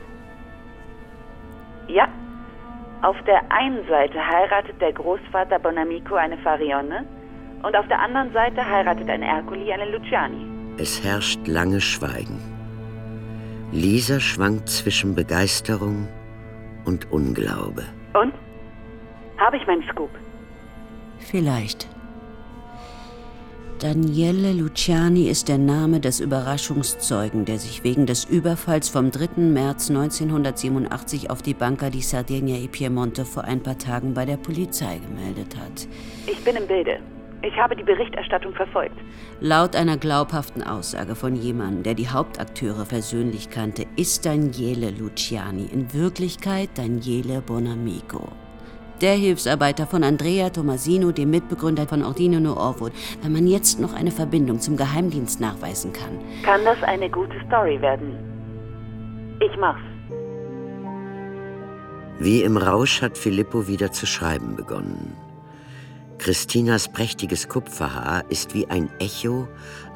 [1.89, 2.09] Ja.
[3.03, 7.05] Auf der einen Seite heiratet der Großvater Bonamico eine Farione
[7.63, 10.45] und auf der anderen Seite heiratet ein Ercoli eine Luciani.
[10.79, 12.41] Es herrscht lange Schweigen.
[13.71, 16.09] Lisa schwankt zwischen Begeisterung
[16.85, 17.85] und Unglaube.
[18.15, 18.35] Und?
[19.37, 20.11] Habe ich meinen Scoop?
[21.21, 21.89] Vielleicht.
[23.81, 29.41] Daniele Luciani ist der Name des Überraschungszeugen, der sich wegen des Überfalls vom 3.
[29.41, 34.37] März 1987 auf die Banca di Sardegna e Piemonte vor ein paar Tagen bei der
[34.37, 35.87] Polizei gemeldet hat.
[36.27, 36.99] Ich bin im Bilde.
[37.43, 38.99] Ich habe die Berichterstattung verfolgt.
[39.39, 45.95] Laut einer glaubhaften Aussage von jemandem, der die Hauptakteure persönlich kannte, ist Daniele Luciani in
[45.95, 48.29] Wirklichkeit Daniele Bonamico.
[49.01, 53.95] Der Hilfsarbeiter von Andrea Tomasino, dem Mitbegründer von Ordino No Orwood, wenn man jetzt noch
[53.95, 56.19] eine Verbindung zum Geheimdienst nachweisen kann.
[56.43, 58.17] Kann das eine gute Story werden?
[59.41, 59.81] Ich mach's.
[62.19, 65.17] Wie im Rausch hat Filippo wieder zu schreiben begonnen.
[66.19, 69.47] Christinas prächtiges Kupferhaar ist wie ein Echo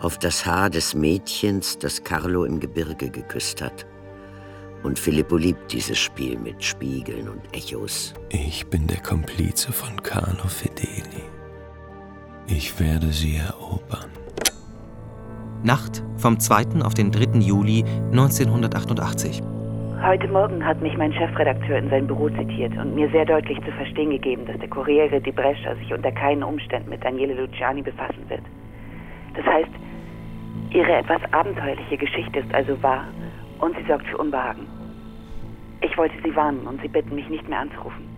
[0.00, 3.84] auf das Haar des Mädchens, das Carlo im Gebirge geküsst hat.
[4.82, 8.14] Und Filippo liebt dieses Spiel mit Spiegeln und Echos.
[8.30, 11.22] Ich bin der Komplize von Carlo Fedeli.
[12.48, 14.10] Ich werde sie erobern.
[15.62, 16.82] Nacht vom 2.
[16.82, 17.38] auf den 3.
[17.38, 19.40] Juli 1988.
[20.04, 23.70] Heute Morgen hat mich mein Chefredakteur in sein Büro zitiert und mir sehr deutlich zu
[23.70, 28.28] verstehen gegeben, dass der Corriere di Brescia sich unter keinen Umständen mit Daniele Luciani befassen
[28.28, 28.42] wird.
[29.36, 29.70] Das heißt,
[30.70, 33.04] ihre etwas abenteuerliche Geschichte ist also wahr
[33.60, 34.66] und sie sorgt für Unbehagen.
[35.82, 38.12] Ich wollte Sie warnen und Sie bitten, mich nicht mehr anzurufen.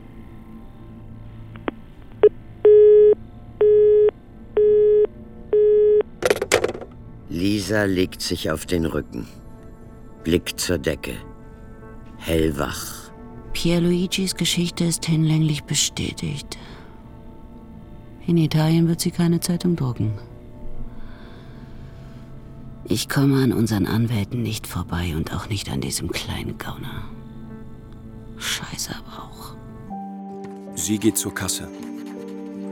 [7.29, 9.27] Lisa legt sich auf den Rücken,
[10.23, 11.15] Blick zur Decke,
[12.19, 13.11] hellwach.
[13.53, 16.59] Pierluigis Geschichte ist hinlänglich bestätigt.
[18.27, 20.13] In Italien wird sie keine Zeitung drucken.
[22.87, 27.05] Ich komme an unseren Anwälten nicht vorbei und auch nicht an diesem kleinen Gauner.
[28.45, 29.57] Scheiße aber auch.
[30.77, 31.69] Sie geht zur Kasse.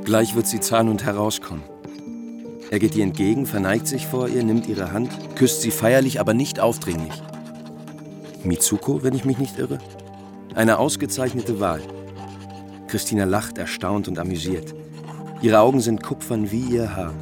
[0.04, 1.62] Gleich wird sie zahlen und herauskommen.
[2.70, 6.34] Er geht ihr entgegen, verneigt sich vor ihr, nimmt ihre Hand, küsst sie feierlich, aber
[6.34, 7.22] nicht aufdringlich.
[8.44, 9.78] Mitsuko, wenn ich mich nicht irre?
[10.54, 11.80] Eine ausgezeichnete Wahl.
[12.88, 14.74] Christina lacht erstaunt und amüsiert.
[15.40, 17.14] Ihre Augen sind kupfern wie ihr Haar.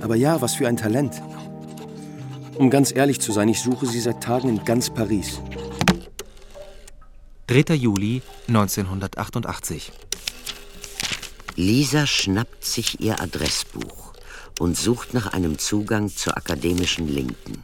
[0.00, 1.20] Aber ja, was für ein Talent.
[2.56, 5.40] Um ganz ehrlich zu sein, ich suche sie seit Tagen in ganz Paris.
[7.52, 7.74] 3.
[7.74, 9.92] Juli 1988.
[11.56, 14.14] Lisa schnappt sich ihr Adressbuch
[14.58, 17.62] und sucht nach einem Zugang zur akademischen Linken.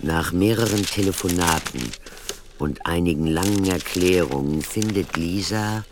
[0.00, 1.80] Nach mehreren Telefonaten
[2.58, 5.86] und einigen langen Erklärungen findet Lisa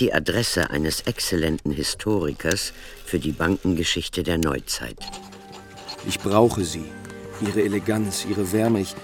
[0.00, 2.72] die Adresse eines exzellenten Historikers
[3.04, 4.98] für die Bankengeschichte der Neuzeit.
[6.08, 6.86] Ich brauche sie.
[7.40, 8.80] Ihre Eleganz, ihre Wärme.
[8.80, 8.96] Ich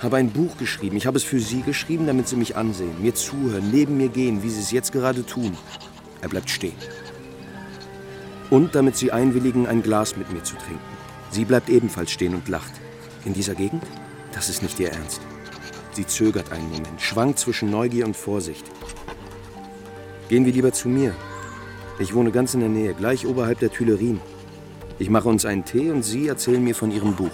[0.00, 0.96] habe ein Buch geschrieben.
[0.96, 4.42] Ich habe es für Sie geschrieben, damit Sie mich ansehen, mir zuhören, neben mir gehen,
[4.42, 5.56] wie Sie es jetzt gerade tun.
[6.20, 6.76] Er bleibt stehen.
[8.50, 10.80] Und damit Sie einwilligen, ein Glas mit mir zu trinken.
[11.30, 12.72] Sie bleibt ebenfalls stehen und lacht.
[13.24, 13.82] In dieser Gegend?
[14.32, 15.20] Das ist nicht Ihr Ernst.
[15.92, 18.64] Sie zögert einen Moment, schwankt zwischen Neugier und Vorsicht.
[20.28, 21.14] Gehen wir lieber zu mir.
[21.98, 24.20] Ich wohne ganz in der Nähe, gleich oberhalb der Tuilerien.
[25.00, 27.32] Ich mache uns einen Tee und Sie erzählen mir von Ihrem Buch.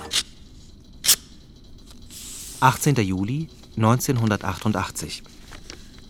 [2.64, 2.96] 18.
[2.96, 5.22] Juli 1988.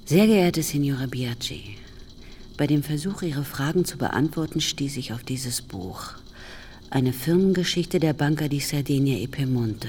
[0.05, 1.79] Sehr geehrte Signora Biaggi,
[2.57, 6.13] bei dem Versuch, Ihre Fragen zu beantworten, stieß ich auf dieses Buch.
[6.91, 9.89] Eine Firmengeschichte der Banca di Sardegna e Piemonte.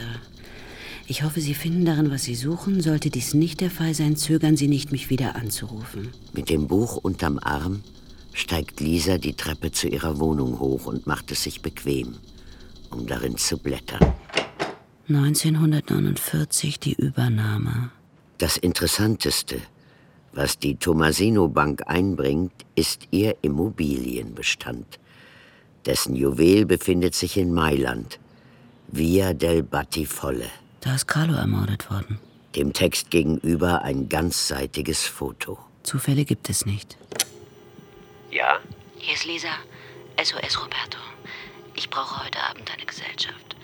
[1.06, 2.82] Ich hoffe, Sie finden darin, was Sie suchen.
[2.82, 6.13] Sollte dies nicht der Fall sein, zögern Sie nicht, mich wieder anzurufen.
[6.34, 7.84] Mit dem Buch unterm Arm
[8.34, 12.15] steigt Lisa die Treppe zu ihrer Wohnung hoch und macht es sich bequem,
[12.89, 14.15] um darin zu blättern.
[15.07, 17.91] 1949 die Übernahme.
[18.39, 19.61] Das Interessanteste,
[20.33, 24.99] was die Tomasino Bank einbringt, ist ihr Immobilienbestand.
[25.85, 28.19] Dessen Juwel befindet sich in Mailand.
[28.87, 30.49] Via del Battifolle.
[30.81, 32.19] Da ist Carlo ermordet worden.
[32.55, 35.59] Dem Text gegenüber ein ganzseitiges Foto.
[35.83, 36.97] Zufälle gibt es nicht.
[38.31, 38.59] Ja?
[38.97, 39.49] Hier ist Lisa.
[40.17, 40.97] SOS Roberto.
[41.75, 43.55] Ich brauche heute Abend deine Gesellschaft.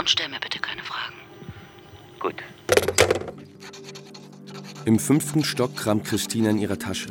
[0.00, 1.14] Und stell mir bitte keine Fragen.
[2.20, 2.36] Gut.
[4.86, 7.08] Im fünften Stock kramt Christina in ihrer Tasche.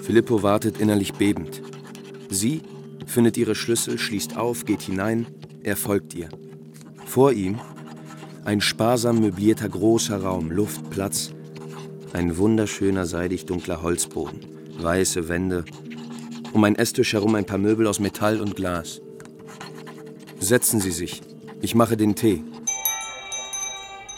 [0.00, 1.60] Filippo wartet innerlich bebend.
[2.28, 2.62] Sie
[3.04, 5.26] findet ihre Schlüssel, schließt auf, geht hinein,
[5.64, 6.28] er folgt ihr.
[7.04, 7.58] Vor ihm
[8.44, 11.32] ein sparsam möblierter großer Raum, Luft, Platz,
[12.12, 14.38] ein wunderschöner seidig dunkler Holzboden,
[14.78, 15.64] weiße Wände,
[16.52, 19.00] um ein Esstisch herum ein paar Möbel aus Metall und Glas.
[20.38, 21.22] Setzen Sie sich,
[21.60, 22.42] ich mache den Tee.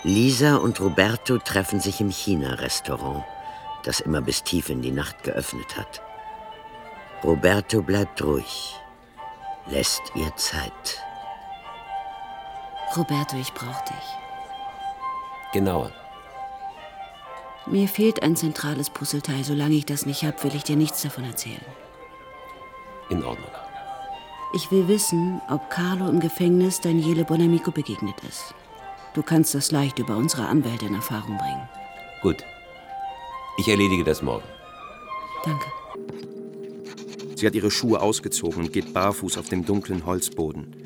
[0.05, 3.25] Lisa und Roberto treffen sich im China-Restaurant,
[3.85, 6.03] das immer bis tief in die Nacht geöffnet hat.
[7.23, 8.77] Roberto bleibt ruhig,
[9.69, 11.01] lässt ihr Zeit.
[12.97, 15.53] Roberto, ich brauche dich.
[15.53, 15.93] Genauer.
[17.67, 19.45] Mir fehlt ein zentrales Puzzleteil.
[19.45, 21.65] Solange ich das nicht habe, will ich dir nichts davon erzählen.
[23.09, 23.62] In Ordnung.
[24.55, 28.55] Ich will wissen, ob Carlo im Gefängnis Daniele Bonamico begegnet ist.
[29.15, 31.69] Du kannst das leicht über unsere Anwälte in Erfahrung bringen.
[32.21, 32.45] Gut.
[33.57, 34.45] Ich erledige das morgen.
[35.45, 35.67] Danke.
[37.35, 40.77] Sie hat ihre Schuhe ausgezogen und geht barfuß auf dem dunklen Holzboden.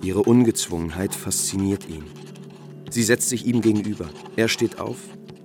[0.00, 2.04] Ihre Ungezwungenheit fasziniert ihn.
[2.90, 4.08] Sie setzt sich ihm gegenüber.
[4.36, 4.96] Er steht auf,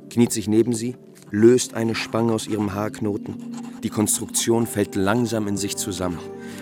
[0.10, 0.96] kniet sich neben sie,
[1.32, 3.56] löst eine Spange aus ihrem Haarknoten.
[3.84, 6.20] Die Konstruktion fällt langsam in sich zusammen.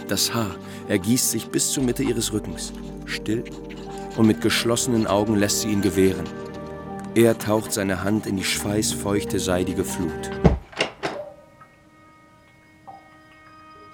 [0.07, 0.55] Das Haar
[0.87, 2.71] ergießt sich bis zur Mitte ihres Rückens.
[3.05, 3.43] Still
[4.15, 6.25] und mit geschlossenen Augen lässt sie ihn gewähren.
[7.13, 10.31] Er taucht seine Hand in die schweißfeuchte, seidige Flut.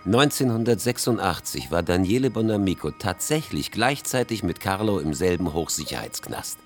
[0.05, 6.57] 1986 war Daniele Bonamico tatsächlich gleichzeitig mit Carlo im selben Hochsicherheitsknast.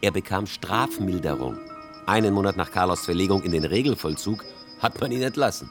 [0.00, 1.58] Er bekam Strafmilderung.
[2.06, 4.44] Einen Monat nach Carlos Verlegung in den Regelvollzug
[4.78, 5.68] hat man ihn entlassen.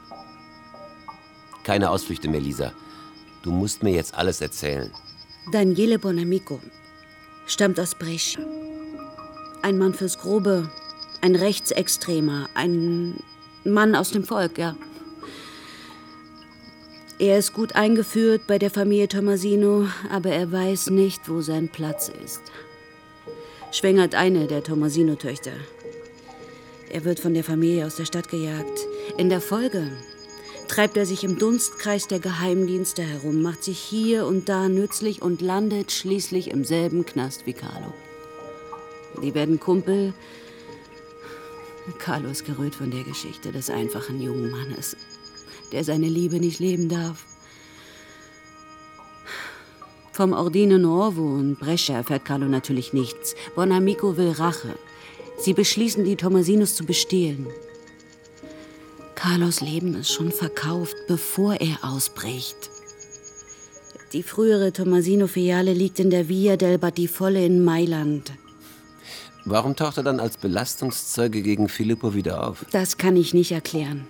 [1.63, 2.73] Keine Ausflüchte mehr, Lisa.
[3.47, 4.91] Du musst mir jetzt alles erzählen.
[5.53, 6.59] Daniele Bonamico
[7.45, 8.45] stammt aus Brescia.
[9.61, 10.69] Ein Mann fürs Grobe,
[11.21, 13.23] ein Rechtsextremer, ein
[13.63, 14.75] Mann aus dem Volk, ja.
[17.19, 22.11] Er ist gut eingeführt bei der Familie Tomasino, aber er weiß nicht, wo sein Platz
[22.25, 22.41] ist.
[23.71, 25.53] Schwängert eine der Tomasino-Töchter.
[26.89, 28.85] Er wird von der Familie aus der Stadt gejagt.
[29.17, 29.89] In der Folge
[30.67, 35.41] treibt er sich im Dunstkreis der Geheimdienste herum, macht sich hier und da nützlich und
[35.41, 37.93] landet schließlich im selben Knast wie Carlo.
[39.21, 40.13] Die werden Kumpel.
[41.99, 44.97] Carlo ist gerührt von der Geschichte des einfachen jungen Mannes,
[45.71, 47.25] der seine Liebe nicht leben darf.
[50.11, 53.35] Vom Ordine Nuovo und Brescia erfährt Carlo natürlich nichts.
[53.55, 54.75] Bonamico will Rache.
[55.37, 57.47] Sie beschließen, die Tomasinos zu bestehlen.
[59.17, 62.69] Carlos Leben ist schon verkauft, bevor er ausbricht.
[64.13, 68.31] Die frühere Tomasino-Filiale liegt in der Via del Battifolle in Mailand.
[69.43, 72.63] Warum taucht er dann als Belastungszeuge gegen Filippo wieder auf?
[72.71, 74.05] Das kann ich nicht erklären.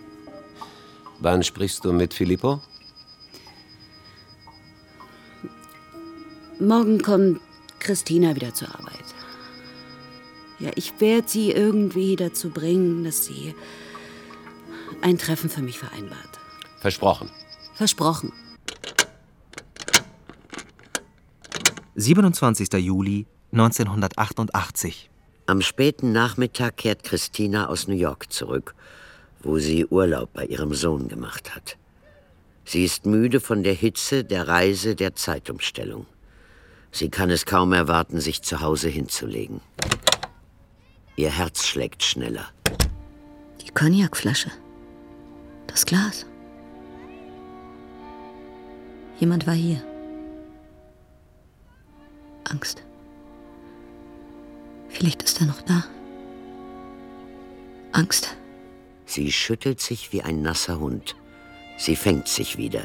[1.20, 2.60] Wann sprichst du mit Filippo?
[6.60, 7.40] Morgen kommt
[7.80, 9.06] Christina wieder zur Arbeit.
[10.60, 13.56] Ja, ich werde sie irgendwie dazu bringen, dass sie
[15.02, 16.40] ein Treffen für mich vereinbart.
[16.80, 17.30] Versprochen.
[17.76, 18.32] Versprochen.
[21.96, 22.74] 27.
[22.74, 25.10] Juli 1988.
[25.48, 28.76] Am späten Nachmittag kehrt Christina aus New York zurück,
[29.42, 31.78] wo sie Urlaub bei ihrem Sohn gemacht hat.
[32.66, 36.06] Sie ist müde von der Hitze, der Reise, der Zeitumstellung.
[36.92, 39.62] Sie kann es kaum erwarten, sich zu Hause hinzulegen.
[41.16, 42.46] Ihr Herz schlägt schneller.
[43.62, 44.52] Die Cognacflasche.
[45.78, 46.26] Das Glas.
[49.20, 49.80] Jemand war hier.
[52.46, 52.82] Angst.
[54.90, 55.84] Vielleicht ist er noch da.
[57.92, 58.36] Angst.
[59.06, 61.16] Sie schüttelt sich wie ein nasser Hund.
[61.78, 62.82] Sie fängt sich wieder.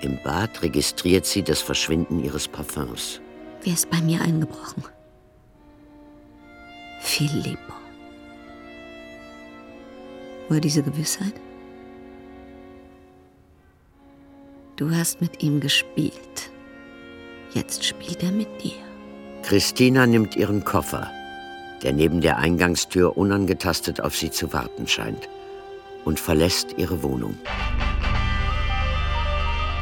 [0.00, 3.20] Im Bad registriert sie das Verschwinden ihres Parfüms.
[3.64, 4.82] Wer ist bei mir eingebrochen?
[7.02, 7.74] Filippo.
[10.48, 11.34] Woher diese Gewissheit?
[14.82, 16.50] Du hast mit ihm gespielt.
[17.54, 18.82] Jetzt spielt er mit dir.
[19.44, 21.08] Christina nimmt ihren Koffer,
[21.84, 25.28] der neben der Eingangstür unangetastet auf sie zu warten scheint,
[26.04, 27.36] und verlässt ihre Wohnung.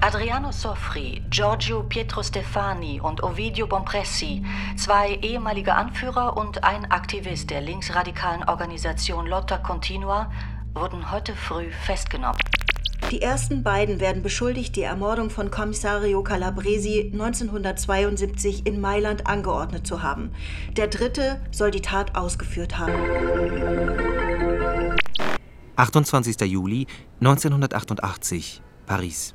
[0.02, 4.44] Adriano Soffri, Giorgio Pietro Stefani und Ovidio Bompressi,
[4.76, 10.30] zwei ehemalige Anführer und ein Aktivist der linksradikalen Organisation Lotta Continua,
[10.74, 12.36] wurden heute früh festgenommen.
[13.10, 20.04] Die ersten beiden werden beschuldigt, die Ermordung von Kommissario Calabresi 1972 in Mailand angeordnet zu
[20.04, 20.30] haben.
[20.76, 22.94] Der dritte soll die Tat ausgeführt haben.
[25.74, 26.40] 28.
[26.42, 26.86] Juli
[27.18, 29.34] 1988, Paris.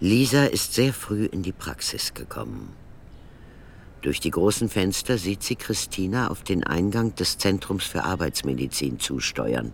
[0.00, 2.70] Lisa ist sehr früh in die Praxis gekommen.
[4.00, 9.72] Durch die großen Fenster sieht sie Christina auf den Eingang des Zentrums für Arbeitsmedizin zusteuern.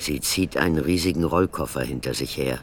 [0.00, 2.60] Sie zieht einen riesigen Rollkoffer hinter sich her.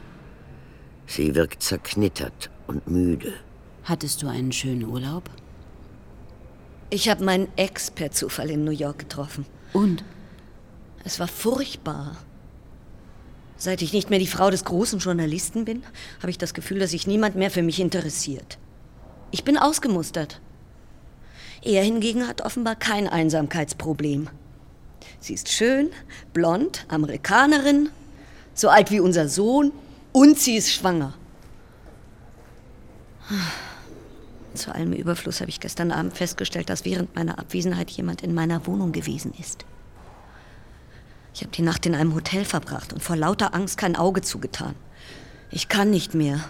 [1.06, 3.32] Sie wirkt zerknittert und müde.
[3.84, 5.30] Hattest du einen schönen Urlaub?
[6.90, 9.46] Ich habe meinen Ex per Zufall in New York getroffen.
[9.72, 10.02] Und?
[11.04, 12.16] Es war furchtbar.
[13.56, 15.84] Seit ich nicht mehr die Frau des großen Journalisten bin,
[16.18, 18.58] habe ich das Gefühl, dass sich niemand mehr für mich interessiert.
[19.30, 20.40] Ich bin ausgemustert.
[21.62, 24.28] Er hingegen hat offenbar kein Einsamkeitsproblem.
[25.20, 25.90] Sie ist schön,
[26.32, 27.90] blond, Amerikanerin,
[28.54, 29.72] so alt wie unser Sohn
[30.12, 31.14] und sie ist schwanger.
[34.54, 38.66] Zu allem Überfluss habe ich gestern Abend festgestellt, dass während meiner Abwesenheit jemand in meiner
[38.66, 39.64] Wohnung gewesen ist.
[41.34, 44.74] Ich habe die Nacht in einem Hotel verbracht und vor lauter Angst kein Auge zugetan.
[45.50, 46.40] Ich kann nicht mehr.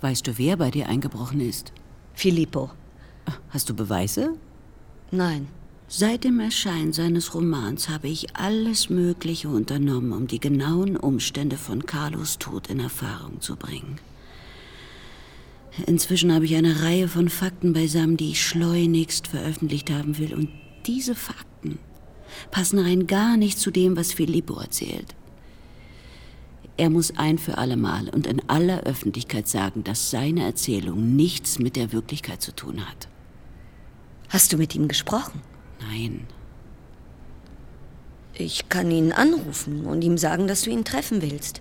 [0.00, 1.72] Weißt du, wer bei dir eingebrochen ist?
[2.14, 2.70] Filippo.
[3.50, 4.34] Hast du Beweise?
[5.10, 5.48] Nein.
[5.94, 11.84] Seit dem Erscheinen seines Romans habe ich alles Mögliche unternommen, um die genauen Umstände von
[11.84, 14.00] Carlos Tod in Erfahrung zu bringen.
[15.86, 20.32] Inzwischen habe ich eine Reihe von Fakten beisammen, die ich schleunigst veröffentlicht haben will.
[20.32, 20.48] Und
[20.86, 21.78] diese Fakten
[22.50, 25.14] passen rein gar nicht zu dem, was Filippo erzählt.
[26.78, 31.76] Er muss ein für allemal und in aller Öffentlichkeit sagen, dass seine Erzählung nichts mit
[31.76, 33.08] der Wirklichkeit zu tun hat.
[34.30, 35.51] Hast du mit ihm gesprochen?
[35.88, 36.26] Nein.
[38.34, 41.60] Ich kann ihn anrufen und ihm sagen, dass du ihn treffen willst.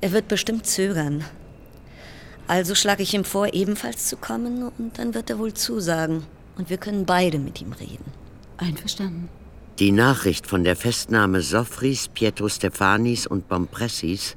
[0.00, 1.24] Er wird bestimmt zögern.
[2.46, 6.24] Also schlage ich ihm vor, ebenfalls zu kommen, und dann wird er wohl zusagen.
[6.56, 8.04] Und wir können beide mit ihm reden.
[8.56, 9.28] Einverstanden.
[9.78, 14.36] Die Nachricht von der Festnahme Soffris, Pietro Stefanis und Bompressis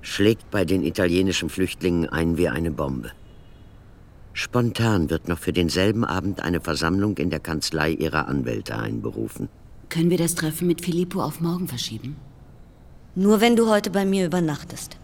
[0.00, 3.10] schlägt bei den italienischen Flüchtlingen ein wie eine Bombe.
[4.36, 9.48] Spontan wird noch für denselben Abend eine Versammlung in der Kanzlei ihrer Anwälte einberufen.
[9.88, 12.16] Können wir das Treffen mit Filippo auf morgen verschieben?
[13.14, 14.96] Nur wenn du heute bei mir übernachtest.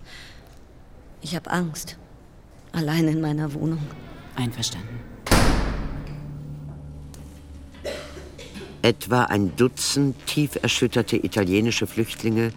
[1.23, 1.97] Ich habe Angst.
[2.73, 3.79] Allein in meiner Wohnung.
[4.35, 4.99] Einverstanden.
[8.83, 12.53] Etwa ein Dutzend tief erschütterte italienische Flüchtlinge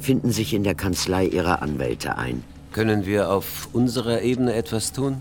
[0.00, 2.42] finden sich in der Kanzlei ihrer Anwälte ein.
[2.72, 5.20] Können wir auf unserer Ebene etwas tun?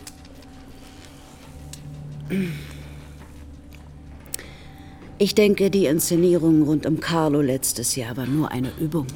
[5.17, 9.07] Ich denke, die Inszenierung rund um Carlo letztes Jahr war nur eine Übung.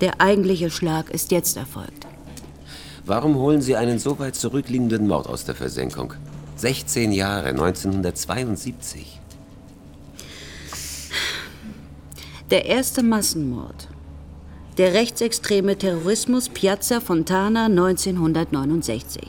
[0.00, 2.06] Der eigentliche Schlag ist jetzt erfolgt.
[3.04, 6.14] Warum holen Sie einen so weit zurückliegenden Mord aus der Versenkung?
[6.56, 9.20] 16 Jahre, 1972.
[12.50, 13.88] Der erste Massenmord.
[14.78, 19.28] Der rechtsextreme Terrorismus Piazza Fontana 1969.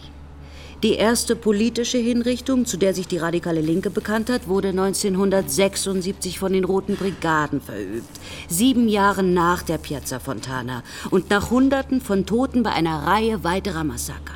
[0.82, 6.54] Die erste politische Hinrichtung, zu der sich die radikale Linke bekannt hat, wurde 1976 von
[6.54, 8.08] den Roten Brigaden verübt.
[8.48, 13.84] Sieben Jahre nach der Piazza Fontana und nach Hunderten von Toten bei einer Reihe weiterer
[13.84, 14.36] Massaker.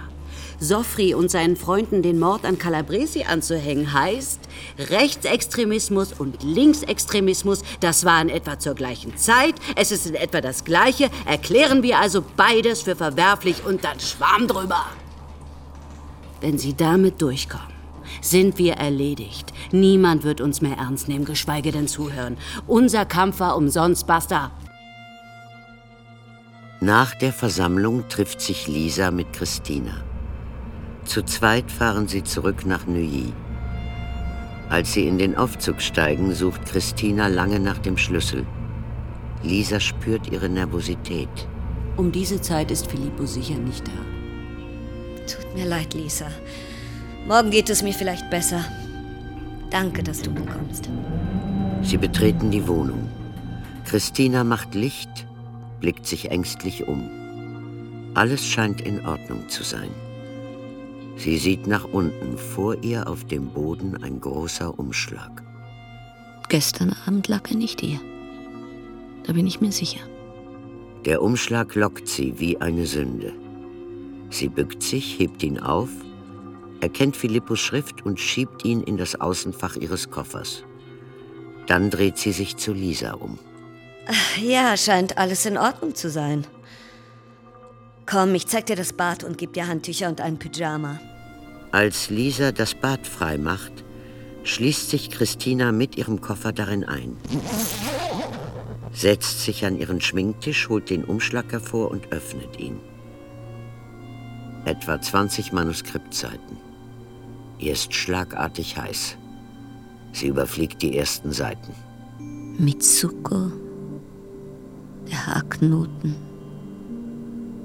[0.60, 4.42] Soffri und seinen Freunden den Mord an Calabresi anzuhängen, heißt,
[4.90, 10.66] Rechtsextremismus und Linksextremismus, das war in etwa zur gleichen Zeit, es ist in etwa das
[10.66, 14.86] Gleiche, erklären wir also beides für verwerflich und dann Schwarm drüber.
[16.44, 17.74] Wenn Sie damit durchkommen,
[18.20, 19.54] sind wir erledigt.
[19.72, 22.36] Niemand wird uns mehr ernst nehmen, geschweige denn zuhören.
[22.68, 24.52] Unser Kampf war umsonst, basta.
[26.82, 30.04] Nach der Versammlung trifft sich Lisa mit Christina.
[31.06, 33.32] Zu zweit fahren sie zurück nach Neuilly.
[34.68, 38.46] Als sie in den Aufzug steigen, sucht Christina lange nach dem Schlüssel.
[39.44, 41.48] Lisa spürt ihre Nervosität.
[41.96, 44.13] Um diese Zeit ist Filippo sicher nicht da.
[45.28, 46.28] Tut mir leid, Lisa.
[47.28, 48.64] Morgen geht es mir vielleicht besser.
[49.70, 50.90] Danke, dass du mitkommst.
[51.82, 53.10] Sie betreten die Wohnung.
[53.86, 55.26] Christina macht Licht,
[55.80, 57.10] blickt sich ängstlich um.
[58.14, 59.90] Alles scheint in Ordnung zu sein.
[61.16, 65.44] Sie sieht nach unten, vor ihr auf dem Boden ein großer Umschlag.
[66.50, 68.00] Gestern Abend lag er nicht hier.
[69.26, 70.02] Da bin ich mir sicher.
[71.06, 73.34] Der Umschlag lockt sie wie eine Sünde.
[74.34, 75.90] Sie bückt sich, hebt ihn auf,
[76.82, 80.64] erkennt Philippus Schrift und schiebt ihn in das Außenfach ihres Koffers.
[81.68, 83.38] Dann dreht sie sich zu Lisa um.
[84.42, 86.48] Ja, scheint alles in Ordnung zu sein.
[88.08, 91.00] Komm, ich zeig dir das Bad und geb dir Handtücher und ein Pyjama.
[91.72, 93.84] Als Lisa das Bad frei macht,
[94.44, 97.18] schließt sich Christina mit ihrem Koffer darin ein.
[98.92, 102.80] Setzt sich an ihren Schminktisch, holt den Umschlag hervor und öffnet ihn.
[104.66, 106.58] Etwa 20 Manuskriptseiten.
[107.60, 109.18] Ihr ist schlagartig heiß.
[110.14, 111.74] Sie überfliegt die ersten Seiten.
[112.58, 113.52] Mitsuko,
[115.10, 116.16] der Haarknoten,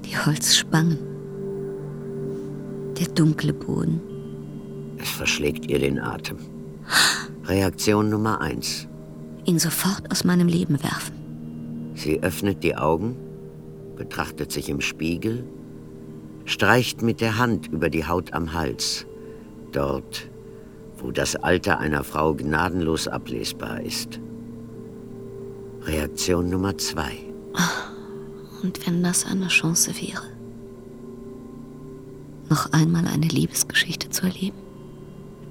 [0.03, 0.97] die Holzspangen,
[2.99, 4.01] der dunkle Boden.
[4.97, 6.37] Es verschlägt ihr den Atem.
[7.45, 8.87] Reaktion Nummer eins.
[9.45, 11.15] Ihn sofort aus meinem Leben werfen.
[11.95, 13.15] Sie öffnet die Augen,
[13.95, 15.43] betrachtet sich im Spiegel,
[16.49, 19.05] streicht mit der Hand über die Haut am Hals,
[19.71, 20.27] dort,
[20.97, 24.19] wo das Alter einer Frau gnadenlos ablesbar ist.
[25.83, 27.17] Reaktion Nummer zwei.
[28.63, 30.23] Und wenn das eine Chance wäre,
[32.49, 34.57] noch einmal eine Liebesgeschichte zu erleben?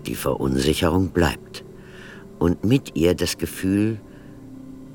[0.06, 1.64] Die Verunsicherung bleibt.
[2.40, 4.00] Und mit ihr das Gefühl,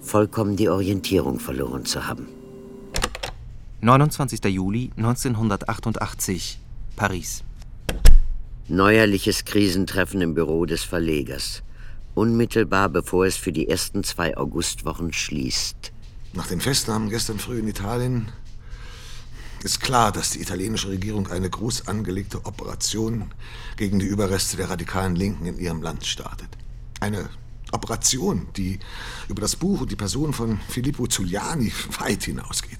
[0.01, 2.27] vollkommen die Orientierung verloren zu haben.
[3.83, 4.45] 29.
[4.45, 6.57] Juli 1988,
[6.95, 7.43] Paris.
[8.69, 11.63] Neuerliches Krisentreffen im Büro des Verlegers.
[12.15, 15.91] Unmittelbar bevor es für die ersten zwei Augustwochen schließt.
[16.31, 18.29] Nach den Festnahmen gestern früh in Italien
[19.63, 23.33] ist klar, dass die italienische Regierung eine groß angelegte Operation
[23.75, 26.47] gegen die Überreste der radikalen Linken in ihrem Land startet.
[27.01, 27.27] Eine
[27.73, 28.79] Operation, die
[29.27, 32.79] über das Buch und die Person von Filippo Giuliani weit hinausgeht.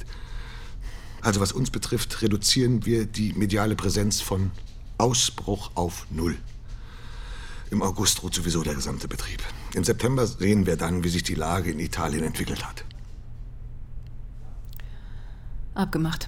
[1.24, 4.52] Also was uns betrifft, reduzieren wir die mediale Präsenz von
[4.98, 6.36] Ausbruch auf Null.
[7.72, 9.42] Im August ruht sowieso der gesamte Betrieb.
[9.74, 12.84] Im September sehen wir dann, wie sich die Lage in Italien entwickelt hat.
[15.74, 16.28] Abgemacht.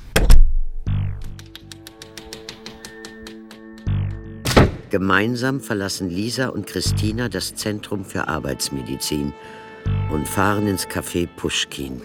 [4.90, 9.34] Gemeinsam verlassen Lisa und Christina das Zentrum für Arbeitsmedizin
[10.10, 12.02] und fahren ins Café Puschkin,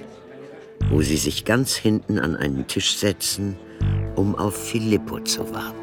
[0.91, 3.57] wo sie sich ganz hinten an einen Tisch setzen,
[4.17, 5.77] um auf Filippo zu warten.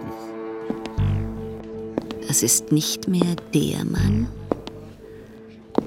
[2.27, 4.27] Das ist nicht mehr der Mann,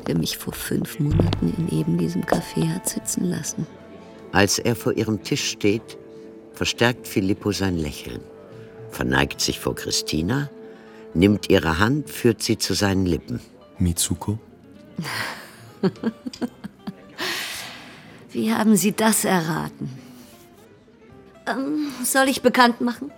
[0.07, 3.66] der mich vor fünf Monaten in eben diesem Café hat sitzen lassen.
[4.33, 5.99] Als er vor ihrem Tisch steht,
[6.55, 8.21] verstärkt Filippo sein Lächeln,
[8.91, 10.49] verneigt sich vor Christina,
[11.12, 13.41] nimmt ihre Hand, führt sie zu seinen Lippen.
[13.79, 14.39] Mitsuko?
[18.33, 19.91] Wie haben Sie das erraten?
[21.47, 23.11] Ähm, soll ich bekannt machen?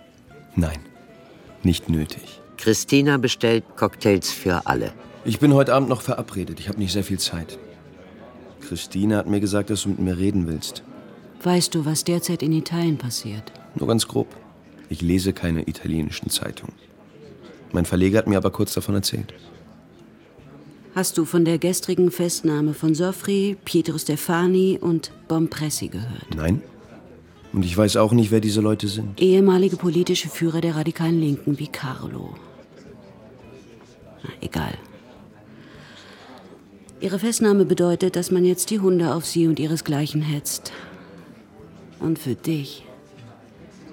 [0.55, 0.79] Nein,
[1.61, 2.41] nicht nötig.
[2.57, 4.93] Christina bestellt Cocktails für alle.
[5.25, 6.59] Ich bin heute Abend noch verabredet.
[6.59, 7.59] Ich habe nicht sehr viel Zeit.
[8.61, 10.83] Christina hat mir gesagt, dass du mit mir reden willst.
[11.43, 13.51] Weißt du, was derzeit in Italien passiert?
[13.75, 14.27] Nur ganz grob.
[14.89, 16.73] Ich lese keine italienischen Zeitungen.
[17.71, 19.33] Mein Verleger hat mir aber kurz davon erzählt.
[20.95, 26.35] Hast du von der gestrigen Festnahme von Soffri, Pietro Stefani und Bompressi gehört?
[26.35, 26.61] Nein.
[27.51, 29.19] Und ich weiß auch nicht, wer diese Leute sind.
[29.19, 32.35] Ehemalige politische Führer der radikalen Linken wie Carlo.
[34.23, 34.77] Na, egal.
[37.01, 40.71] Ihre Festnahme bedeutet, dass man jetzt die Hunde auf sie und ihresgleichen hetzt.
[41.99, 42.85] Und für dich,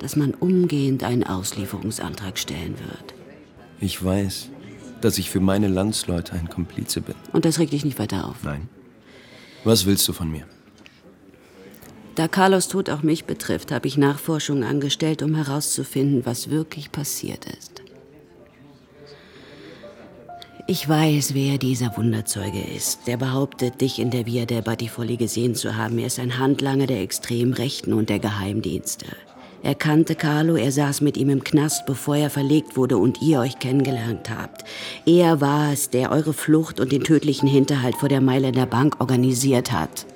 [0.00, 3.14] dass man umgehend einen Auslieferungsantrag stellen wird.
[3.80, 4.50] Ich weiß,
[5.00, 7.14] dass ich für meine Landsleute ein Komplize bin.
[7.32, 8.36] Und das regt dich nicht weiter auf.
[8.42, 8.68] Nein.
[9.64, 10.44] Was willst du von mir?
[12.14, 17.46] Da Carlos Tod auch mich betrifft, habe ich Nachforschungen angestellt, um herauszufinden, was wirklich passiert
[17.46, 17.82] ist.
[20.66, 23.06] Ich weiß, wer dieser Wunderzeuge ist.
[23.08, 25.98] Der behauptet, dich in der Via del Battifoli gesehen zu haben.
[25.98, 29.06] Er ist ein Handlanger der Extremrechten und der Geheimdienste.
[29.62, 33.40] Er kannte Carlo, er saß mit ihm im Knast, bevor er verlegt wurde und ihr
[33.40, 34.64] euch kennengelernt habt.
[35.04, 39.72] Er war es, der eure Flucht und den tödlichen Hinterhalt vor der Mailänder Bank organisiert
[39.72, 40.06] hat.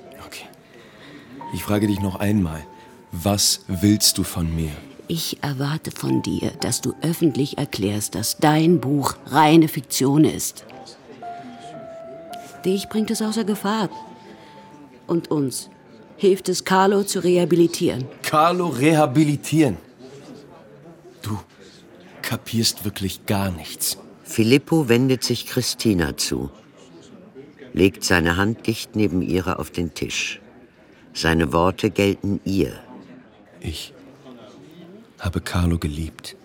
[1.55, 2.65] Ich frage dich noch einmal.
[3.13, 4.71] Was willst du von mir?
[5.07, 10.65] Ich erwarte von dir, dass du öffentlich erklärst, dass dein Buch reine Fiktion ist.
[12.65, 13.89] Dich bringt es außer Gefahr.
[15.07, 15.69] Und uns
[16.17, 18.05] hilft es, Carlo zu rehabilitieren.
[18.21, 19.77] Carlo rehabilitieren?
[21.21, 21.39] Du
[22.21, 23.97] kapierst wirklich gar nichts.
[24.23, 26.49] Filippo wendet sich Christina zu,
[27.73, 30.41] legt seine Hand dicht neben ihre auf den Tisch.
[31.13, 32.73] Seine Worte gelten ihr.
[33.61, 33.93] Ich
[35.19, 36.35] habe Carlo geliebt.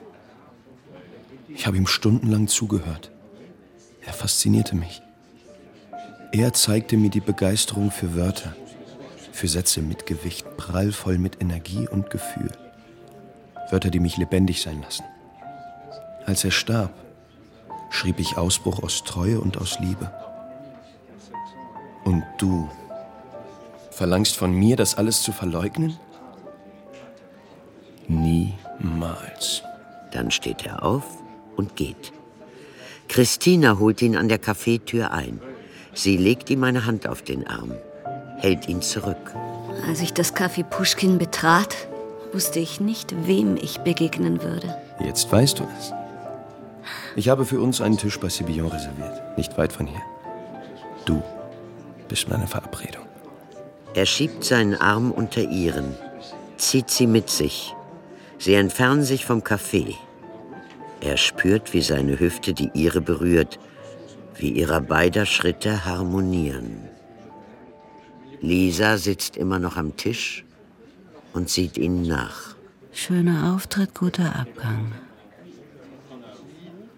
[1.48, 3.10] Ich habe ihm stundenlang zugehört.
[4.06, 5.02] Er faszinierte mich.
[6.32, 8.54] Er zeigte mir die Begeisterung für Wörter,
[9.41, 12.53] für Sätze mit Gewicht, prallvoll mit Energie und Gefühl.
[13.70, 15.05] Wörter, die mich lebendig sein lassen.
[16.26, 16.93] Als er starb,
[17.88, 20.12] schrieb ich Ausbruch aus Treue und aus Liebe.
[22.05, 22.68] Und du
[23.91, 25.97] verlangst von mir, das alles zu verleugnen?
[28.09, 29.62] Niemals.
[30.12, 31.05] Dann steht er auf
[31.57, 32.12] und geht.
[33.09, 35.41] Christina holt ihn an der Kaffeetür ein.
[35.95, 37.72] Sie legt ihm eine Hand auf den Arm,
[38.41, 39.34] hält ihn zurück.
[39.86, 41.76] Als ich das Café Puschkin betrat,
[42.32, 44.76] wusste ich nicht, wem ich begegnen würde.
[45.05, 45.93] Jetzt weißt du es.
[47.16, 50.01] Ich habe für uns einen Tisch bei Sibillon reserviert, nicht weit von hier.
[51.05, 51.22] Du
[52.09, 53.05] bist meine Verabredung.
[53.95, 55.97] Er schiebt seinen Arm unter ihren,
[56.57, 57.74] zieht sie mit sich.
[58.38, 59.95] Sie entfernen sich vom Café.
[61.01, 63.59] Er spürt, wie seine Hüfte die ihre berührt,
[64.36, 66.88] wie ihrer beider Schritte harmonieren.
[68.41, 70.45] Lisa sitzt immer noch am Tisch
[71.32, 72.55] und sieht ihnen nach.
[72.93, 74.93] Schöner Auftritt, guter Abgang.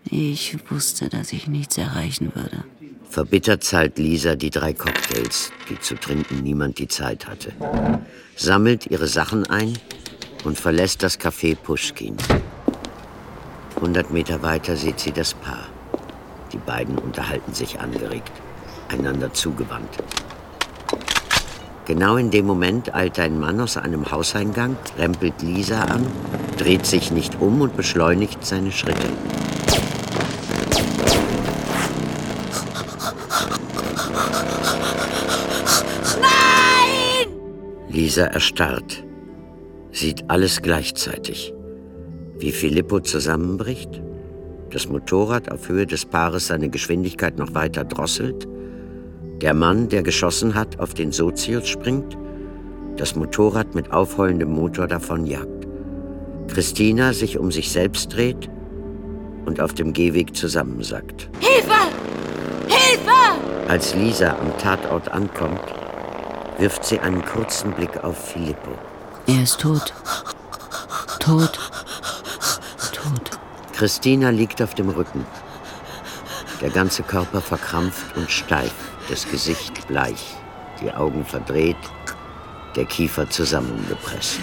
[0.04, 2.64] Ich wusste, dass ich nichts erreichen würde.
[3.08, 7.52] Verbittert zahlt Lisa die drei Cocktails, die zu trinken niemand die Zeit hatte,
[8.36, 9.78] sammelt ihre Sachen ein
[10.44, 12.16] und verlässt das Café Puschkin.
[13.80, 15.66] Hundert Meter weiter sieht sie das Paar.
[16.52, 18.32] Die beiden unterhalten sich angeregt,
[18.88, 19.98] einander zugewandt.
[21.84, 26.06] Genau in dem Moment eilt ein Mann aus einem Hauseingang, rempelt Lisa an,
[26.56, 29.08] dreht sich nicht um und beschleunigt seine Schritte.
[36.20, 37.28] Nein!
[37.88, 39.02] Lisa erstarrt,
[39.90, 41.52] sieht alles gleichzeitig.
[42.38, 44.00] Wie Filippo zusammenbricht,
[44.70, 48.46] das Motorrad auf Höhe des Paares seine Geschwindigkeit noch weiter drosselt,
[49.42, 52.16] der Mann, der geschossen hat, auf den Sozius springt,
[52.96, 55.66] das Motorrad mit aufheulendem Motor davonjagt.
[56.46, 58.48] Christina sich um sich selbst dreht
[59.44, 61.28] und auf dem Gehweg zusammensackt.
[61.40, 61.72] Hilfe!
[62.68, 63.68] Hilfe!
[63.68, 65.60] Als Lisa am Tatort ankommt,
[66.58, 68.70] wirft sie einen kurzen Blick auf Filippo.
[69.26, 69.92] Er ist tot.
[71.18, 71.58] Tot.
[72.92, 73.30] Tot.
[73.72, 75.26] Christina liegt auf dem Rücken.
[76.60, 80.36] Der ganze Körper verkrampft und steif, das Gesicht bleich,
[80.80, 81.76] die Augen verdreht,
[82.74, 84.40] der Kiefer zusammengepresst.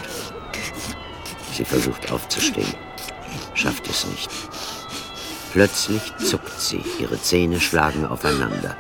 [1.52, 2.76] Sie versucht aufzustehen,
[3.56, 4.30] schafft es nicht.
[5.54, 8.78] Plötzlich zuckt sie, ihre Zähne schlagen aufeinander.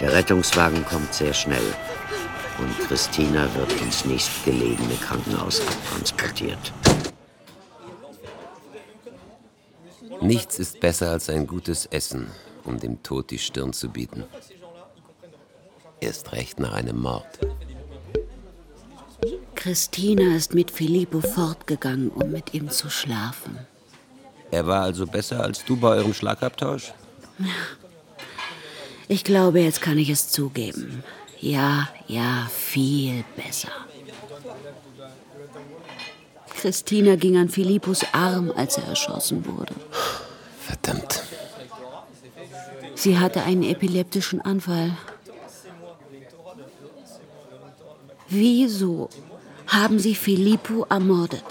[0.00, 1.74] Der Rettungswagen kommt sehr schnell
[2.58, 6.72] und Christina wird ins nächstgelegene Krankenhaus abtransportiert.
[10.20, 12.30] Nichts ist besser als ein gutes Essen,
[12.64, 14.24] um dem Tod die Stirn zu bieten.
[16.00, 17.38] Erst recht nach einem Mord.
[19.54, 23.58] Christina ist mit Filippo fortgegangen, um mit ihm zu schlafen.
[24.50, 26.92] Er war also besser als du bei eurem Schlagabtausch?
[29.12, 31.02] Ich glaube, jetzt kann ich es zugeben.
[31.40, 33.72] Ja, ja, viel besser.
[36.54, 39.74] Christina ging an Philippos Arm, als er erschossen wurde.
[40.60, 41.24] Verdammt.
[43.00, 44.90] Sie hatte einen epileptischen Anfall.
[48.28, 49.08] Wieso
[49.66, 51.44] haben sie Filippo ermordet?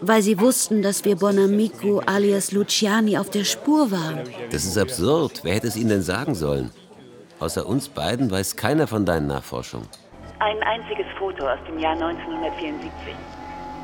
[0.00, 4.22] Weil sie wussten, dass wir Bonamico alias Luciani auf der Spur waren.
[4.50, 5.44] Das ist absurd.
[5.44, 6.72] Wer hätte es ihnen denn sagen sollen?
[7.38, 9.86] Außer uns beiden weiß keiner von deinen Nachforschungen.
[10.40, 12.90] Ein einziges Foto aus dem Jahr 1974.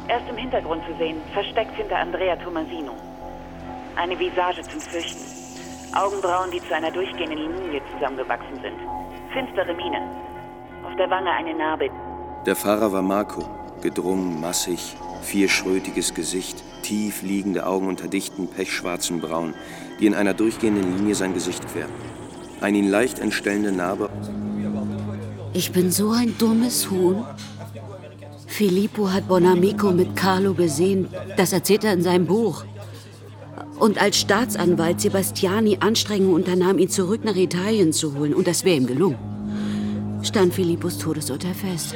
[0.09, 2.97] Erst im Hintergrund zu sehen, versteckt hinter Andrea Tomasino.
[3.95, 5.38] Eine Visage zum Fürchten.
[5.95, 8.79] Augenbrauen, die zu einer durchgehenden Linie zusammengewachsen sind.
[9.33, 10.01] Finstere Miene.
[10.85, 11.89] Auf der Wange eine Narbe.
[12.47, 13.45] Der Fahrer war Marco.
[13.83, 19.55] Gedrungen, massig, vierschrötiges Gesicht, tief liegende Augen unter dichten, pechschwarzen Brauen,
[20.01, 21.95] die in einer durchgehenden Linie sein Gesicht querten.
[22.61, 24.11] Eine ihn leicht entstellende Narbe.
[25.53, 27.25] Ich bin so ein dummes Huhn.
[28.47, 31.09] Filippo hat Bonamico mit Carlo gesehen.
[31.37, 32.65] Das erzählt er in seinem Buch.
[33.79, 38.77] Und als Staatsanwalt Sebastiani Anstrengungen unternahm, ihn zurück nach Italien zu holen, und das wäre
[38.77, 39.19] ihm gelungen,
[40.23, 41.95] stand Philippos Todesurteil fest.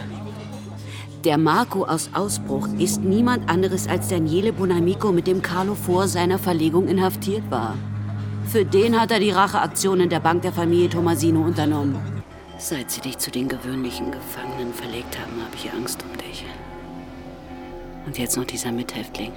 [1.24, 6.38] Der Marco aus Ausbruch ist niemand anderes als Daniele Bonamico, mit dem Carlo vor seiner
[6.38, 7.76] Verlegung inhaftiert war.
[8.46, 11.96] Für den hat er die Racheaktion in der Bank der Familie Tomasino unternommen.
[12.58, 16.44] Seit sie dich zu den gewöhnlichen Gefangenen verlegt haben, habe ich Angst um dich.
[18.06, 19.32] Und jetzt noch dieser Mithäftling.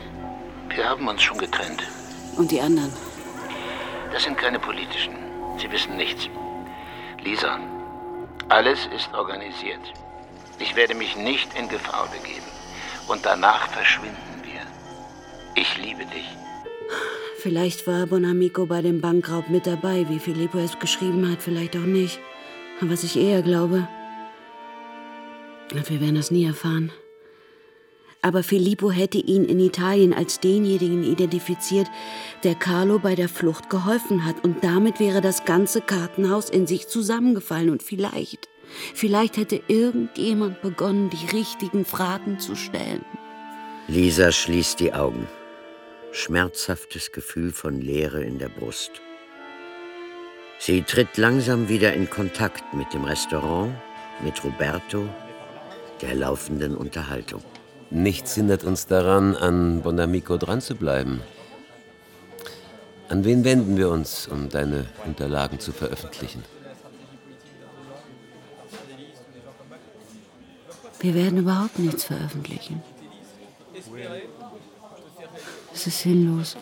[0.76, 1.84] Wir haben uns schon getrennt.
[2.38, 2.92] Und die anderen?
[4.12, 5.14] Das sind keine politischen.
[5.58, 6.30] Sie wissen nichts.
[7.24, 7.60] Lisa,
[8.50, 9.82] alles ist organisiert.
[10.60, 12.46] Ich werde mich nicht in Gefahr begeben.
[13.08, 14.62] Und danach verschwinden wir.
[15.56, 16.28] Ich liebe dich.
[17.42, 21.82] Vielleicht war Bonamico bei dem Bankraub mit dabei, wie Filippo es geschrieben hat, vielleicht auch
[21.82, 22.20] nicht.
[22.82, 23.88] Aber was ich eher glaube,
[25.72, 26.92] und wir werden das nie erfahren.
[28.26, 31.86] Aber Filippo hätte ihn in Italien als denjenigen identifiziert,
[32.44, 34.44] der Carlo bei der Flucht geholfen hat.
[34.44, 37.70] Und damit wäre das ganze Kartenhaus in sich zusammengefallen.
[37.70, 38.50] Und vielleicht,
[38.96, 43.06] vielleicht hätte irgendjemand begonnen, die richtigen Fragen zu stellen.
[43.88, 45.28] Lisa schließt die Augen.
[46.12, 48.90] Schmerzhaftes Gefühl von Leere in der Brust.
[50.58, 53.72] Sie tritt langsam wieder in Kontakt mit dem Restaurant,
[54.24, 55.08] mit Roberto,
[56.02, 57.44] der laufenden Unterhaltung.
[57.92, 61.22] Nichts hindert uns daran, an Bonamico dran zu bleiben.
[63.08, 66.44] An wen wenden wir uns, um deine Unterlagen zu veröffentlichen?
[71.00, 72.82] Wir werden überhaupt nichts veröffentlichen.
[75.74, 76.58] Es ist sinnlos.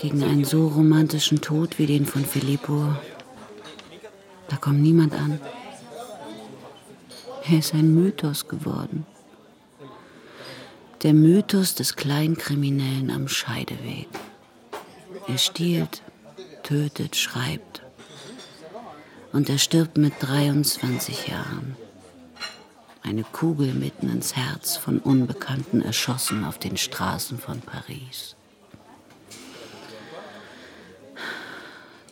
[0.00, 2.94] Gegen einen so romantischen Tod wie den von Filippo,
[4.48, 5.40] da kommt niemand an.
[7.48, 9.06] Er ist ein Mythos geworden.
[11.04, 14.08] Der Mythos des Kleinkriminellen am Scheideweg.
[15.28, 16.02] Er stiehlt,
[16.64, 17.82] tötet, schreibt.
[19.32, 21.76] Und er stirbt mit 23 Jahren.
[23.04, 28.34] Eine Kugel mitten ins Herz von Unbekannten erschossen auf den Straßen von Paris.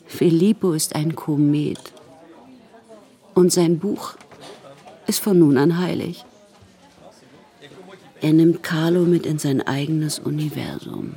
[0.07, 1.93] Filippo ist ein Komet.
[3.35, 4.15] Und sein Buch
[5.07, 6.25] ist von nun an heilig.
[8.21, 11.15] Er nimmt Carlo mit in sein eigenes Universum.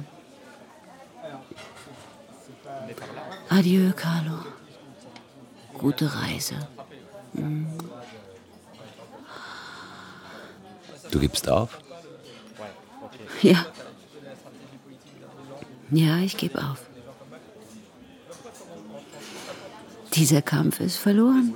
[3.49, 4.39] Adieu, Carlo.
[5.77, 6.55] Gute Reise.
[7.33, 7.67] Hm.
[11.11, 11.79] Du gibst auf?
[13.41, 13.65] Ja.
[15.91, 16.81] Ja, ich gebe auf.
[20.13, 21.55] Dieser Kampf ist verloren.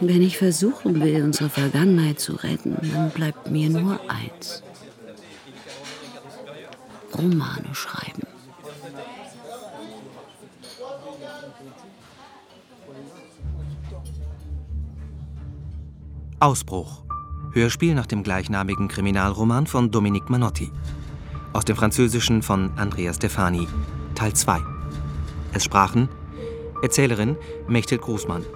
[0.00, 4.62] Wenn ich versuchen will, unsere Vergangenheit zu retten, dann bleibt mir nur eins.
[7.14, 8.22] Romane schreiben.
[16.38, 17.02] Ausbruch.
[17.52, 20.70] Hörspiel nach dem gleichnamigen Kriminalroman von Dominique Manotti.
[21.52, 23.68] Aus dem Französischen von Andrea Stefani.
[24.14, 24.60] Teil 2.
[25.52, 26.08] Es sprachen
[26.82, 27.36] Erzählerin
[27.68, 28.46] Mechthild Großmann,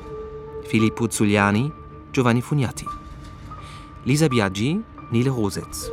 [0.65, 1.71] Filippo Zuliani,
[2.13, 2.87] Giovanni Fugnati,
[4.05, 5.91] Lisa Biaggi, Nele Rositz,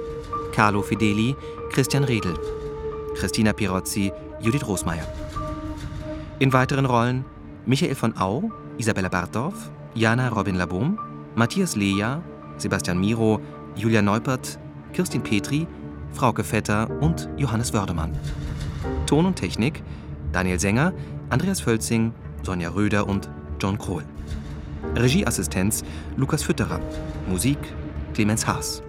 [0.52, 1.36] Carlo Fedeli,
[1.72, 2.34] Christian Redl,
[3.16, 4.12] Christina Pirozzi,
[4.42, 5.08] Judith Rosmeier.
[6.40, 7.26] In weiteren Rollen
[7.66, 10.98] Michael von Au, Isabella Bartdorf, Jana Robin Labom,
[11.36, 12.22] Matthias Leja,
[12.58, 13.40] Sebastian Miro,
[13.76, 14.58] Julia Neupert,
[14.94, 15.68] Kirstin Petri,
[16.14, 18.18] Frauke Vetter und Johannes Wördemann.
[19.06, 19.84] Ton und Technik
[20.32, 20.94] Daniel Sänger,
[21.30, 22.14] Andreas Völzing,
[22.44, 24.04] Sonja Röder und John Krohl.
[24.96, 25.84] Regieassistenz
[26.18, 26.80] Lukas Fütterer.
[27.28, 27.58] Musik
[28.14, 28.84] Clemens Haas.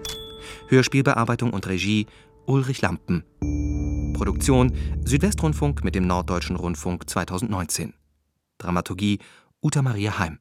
[0.67, 2.07] Hörspielbearbeitung und Regie
[2.45, 3.23] Ulrich Lampen.
[4.13, 4.73] Produktion
[5.05, 7.93] Südwestrundfunk mit dem Norddeutschen Rundfunk 2019.
[8.57, 9.19] Dramaturgie
[9.61, 10.39] Uta Maria Heim.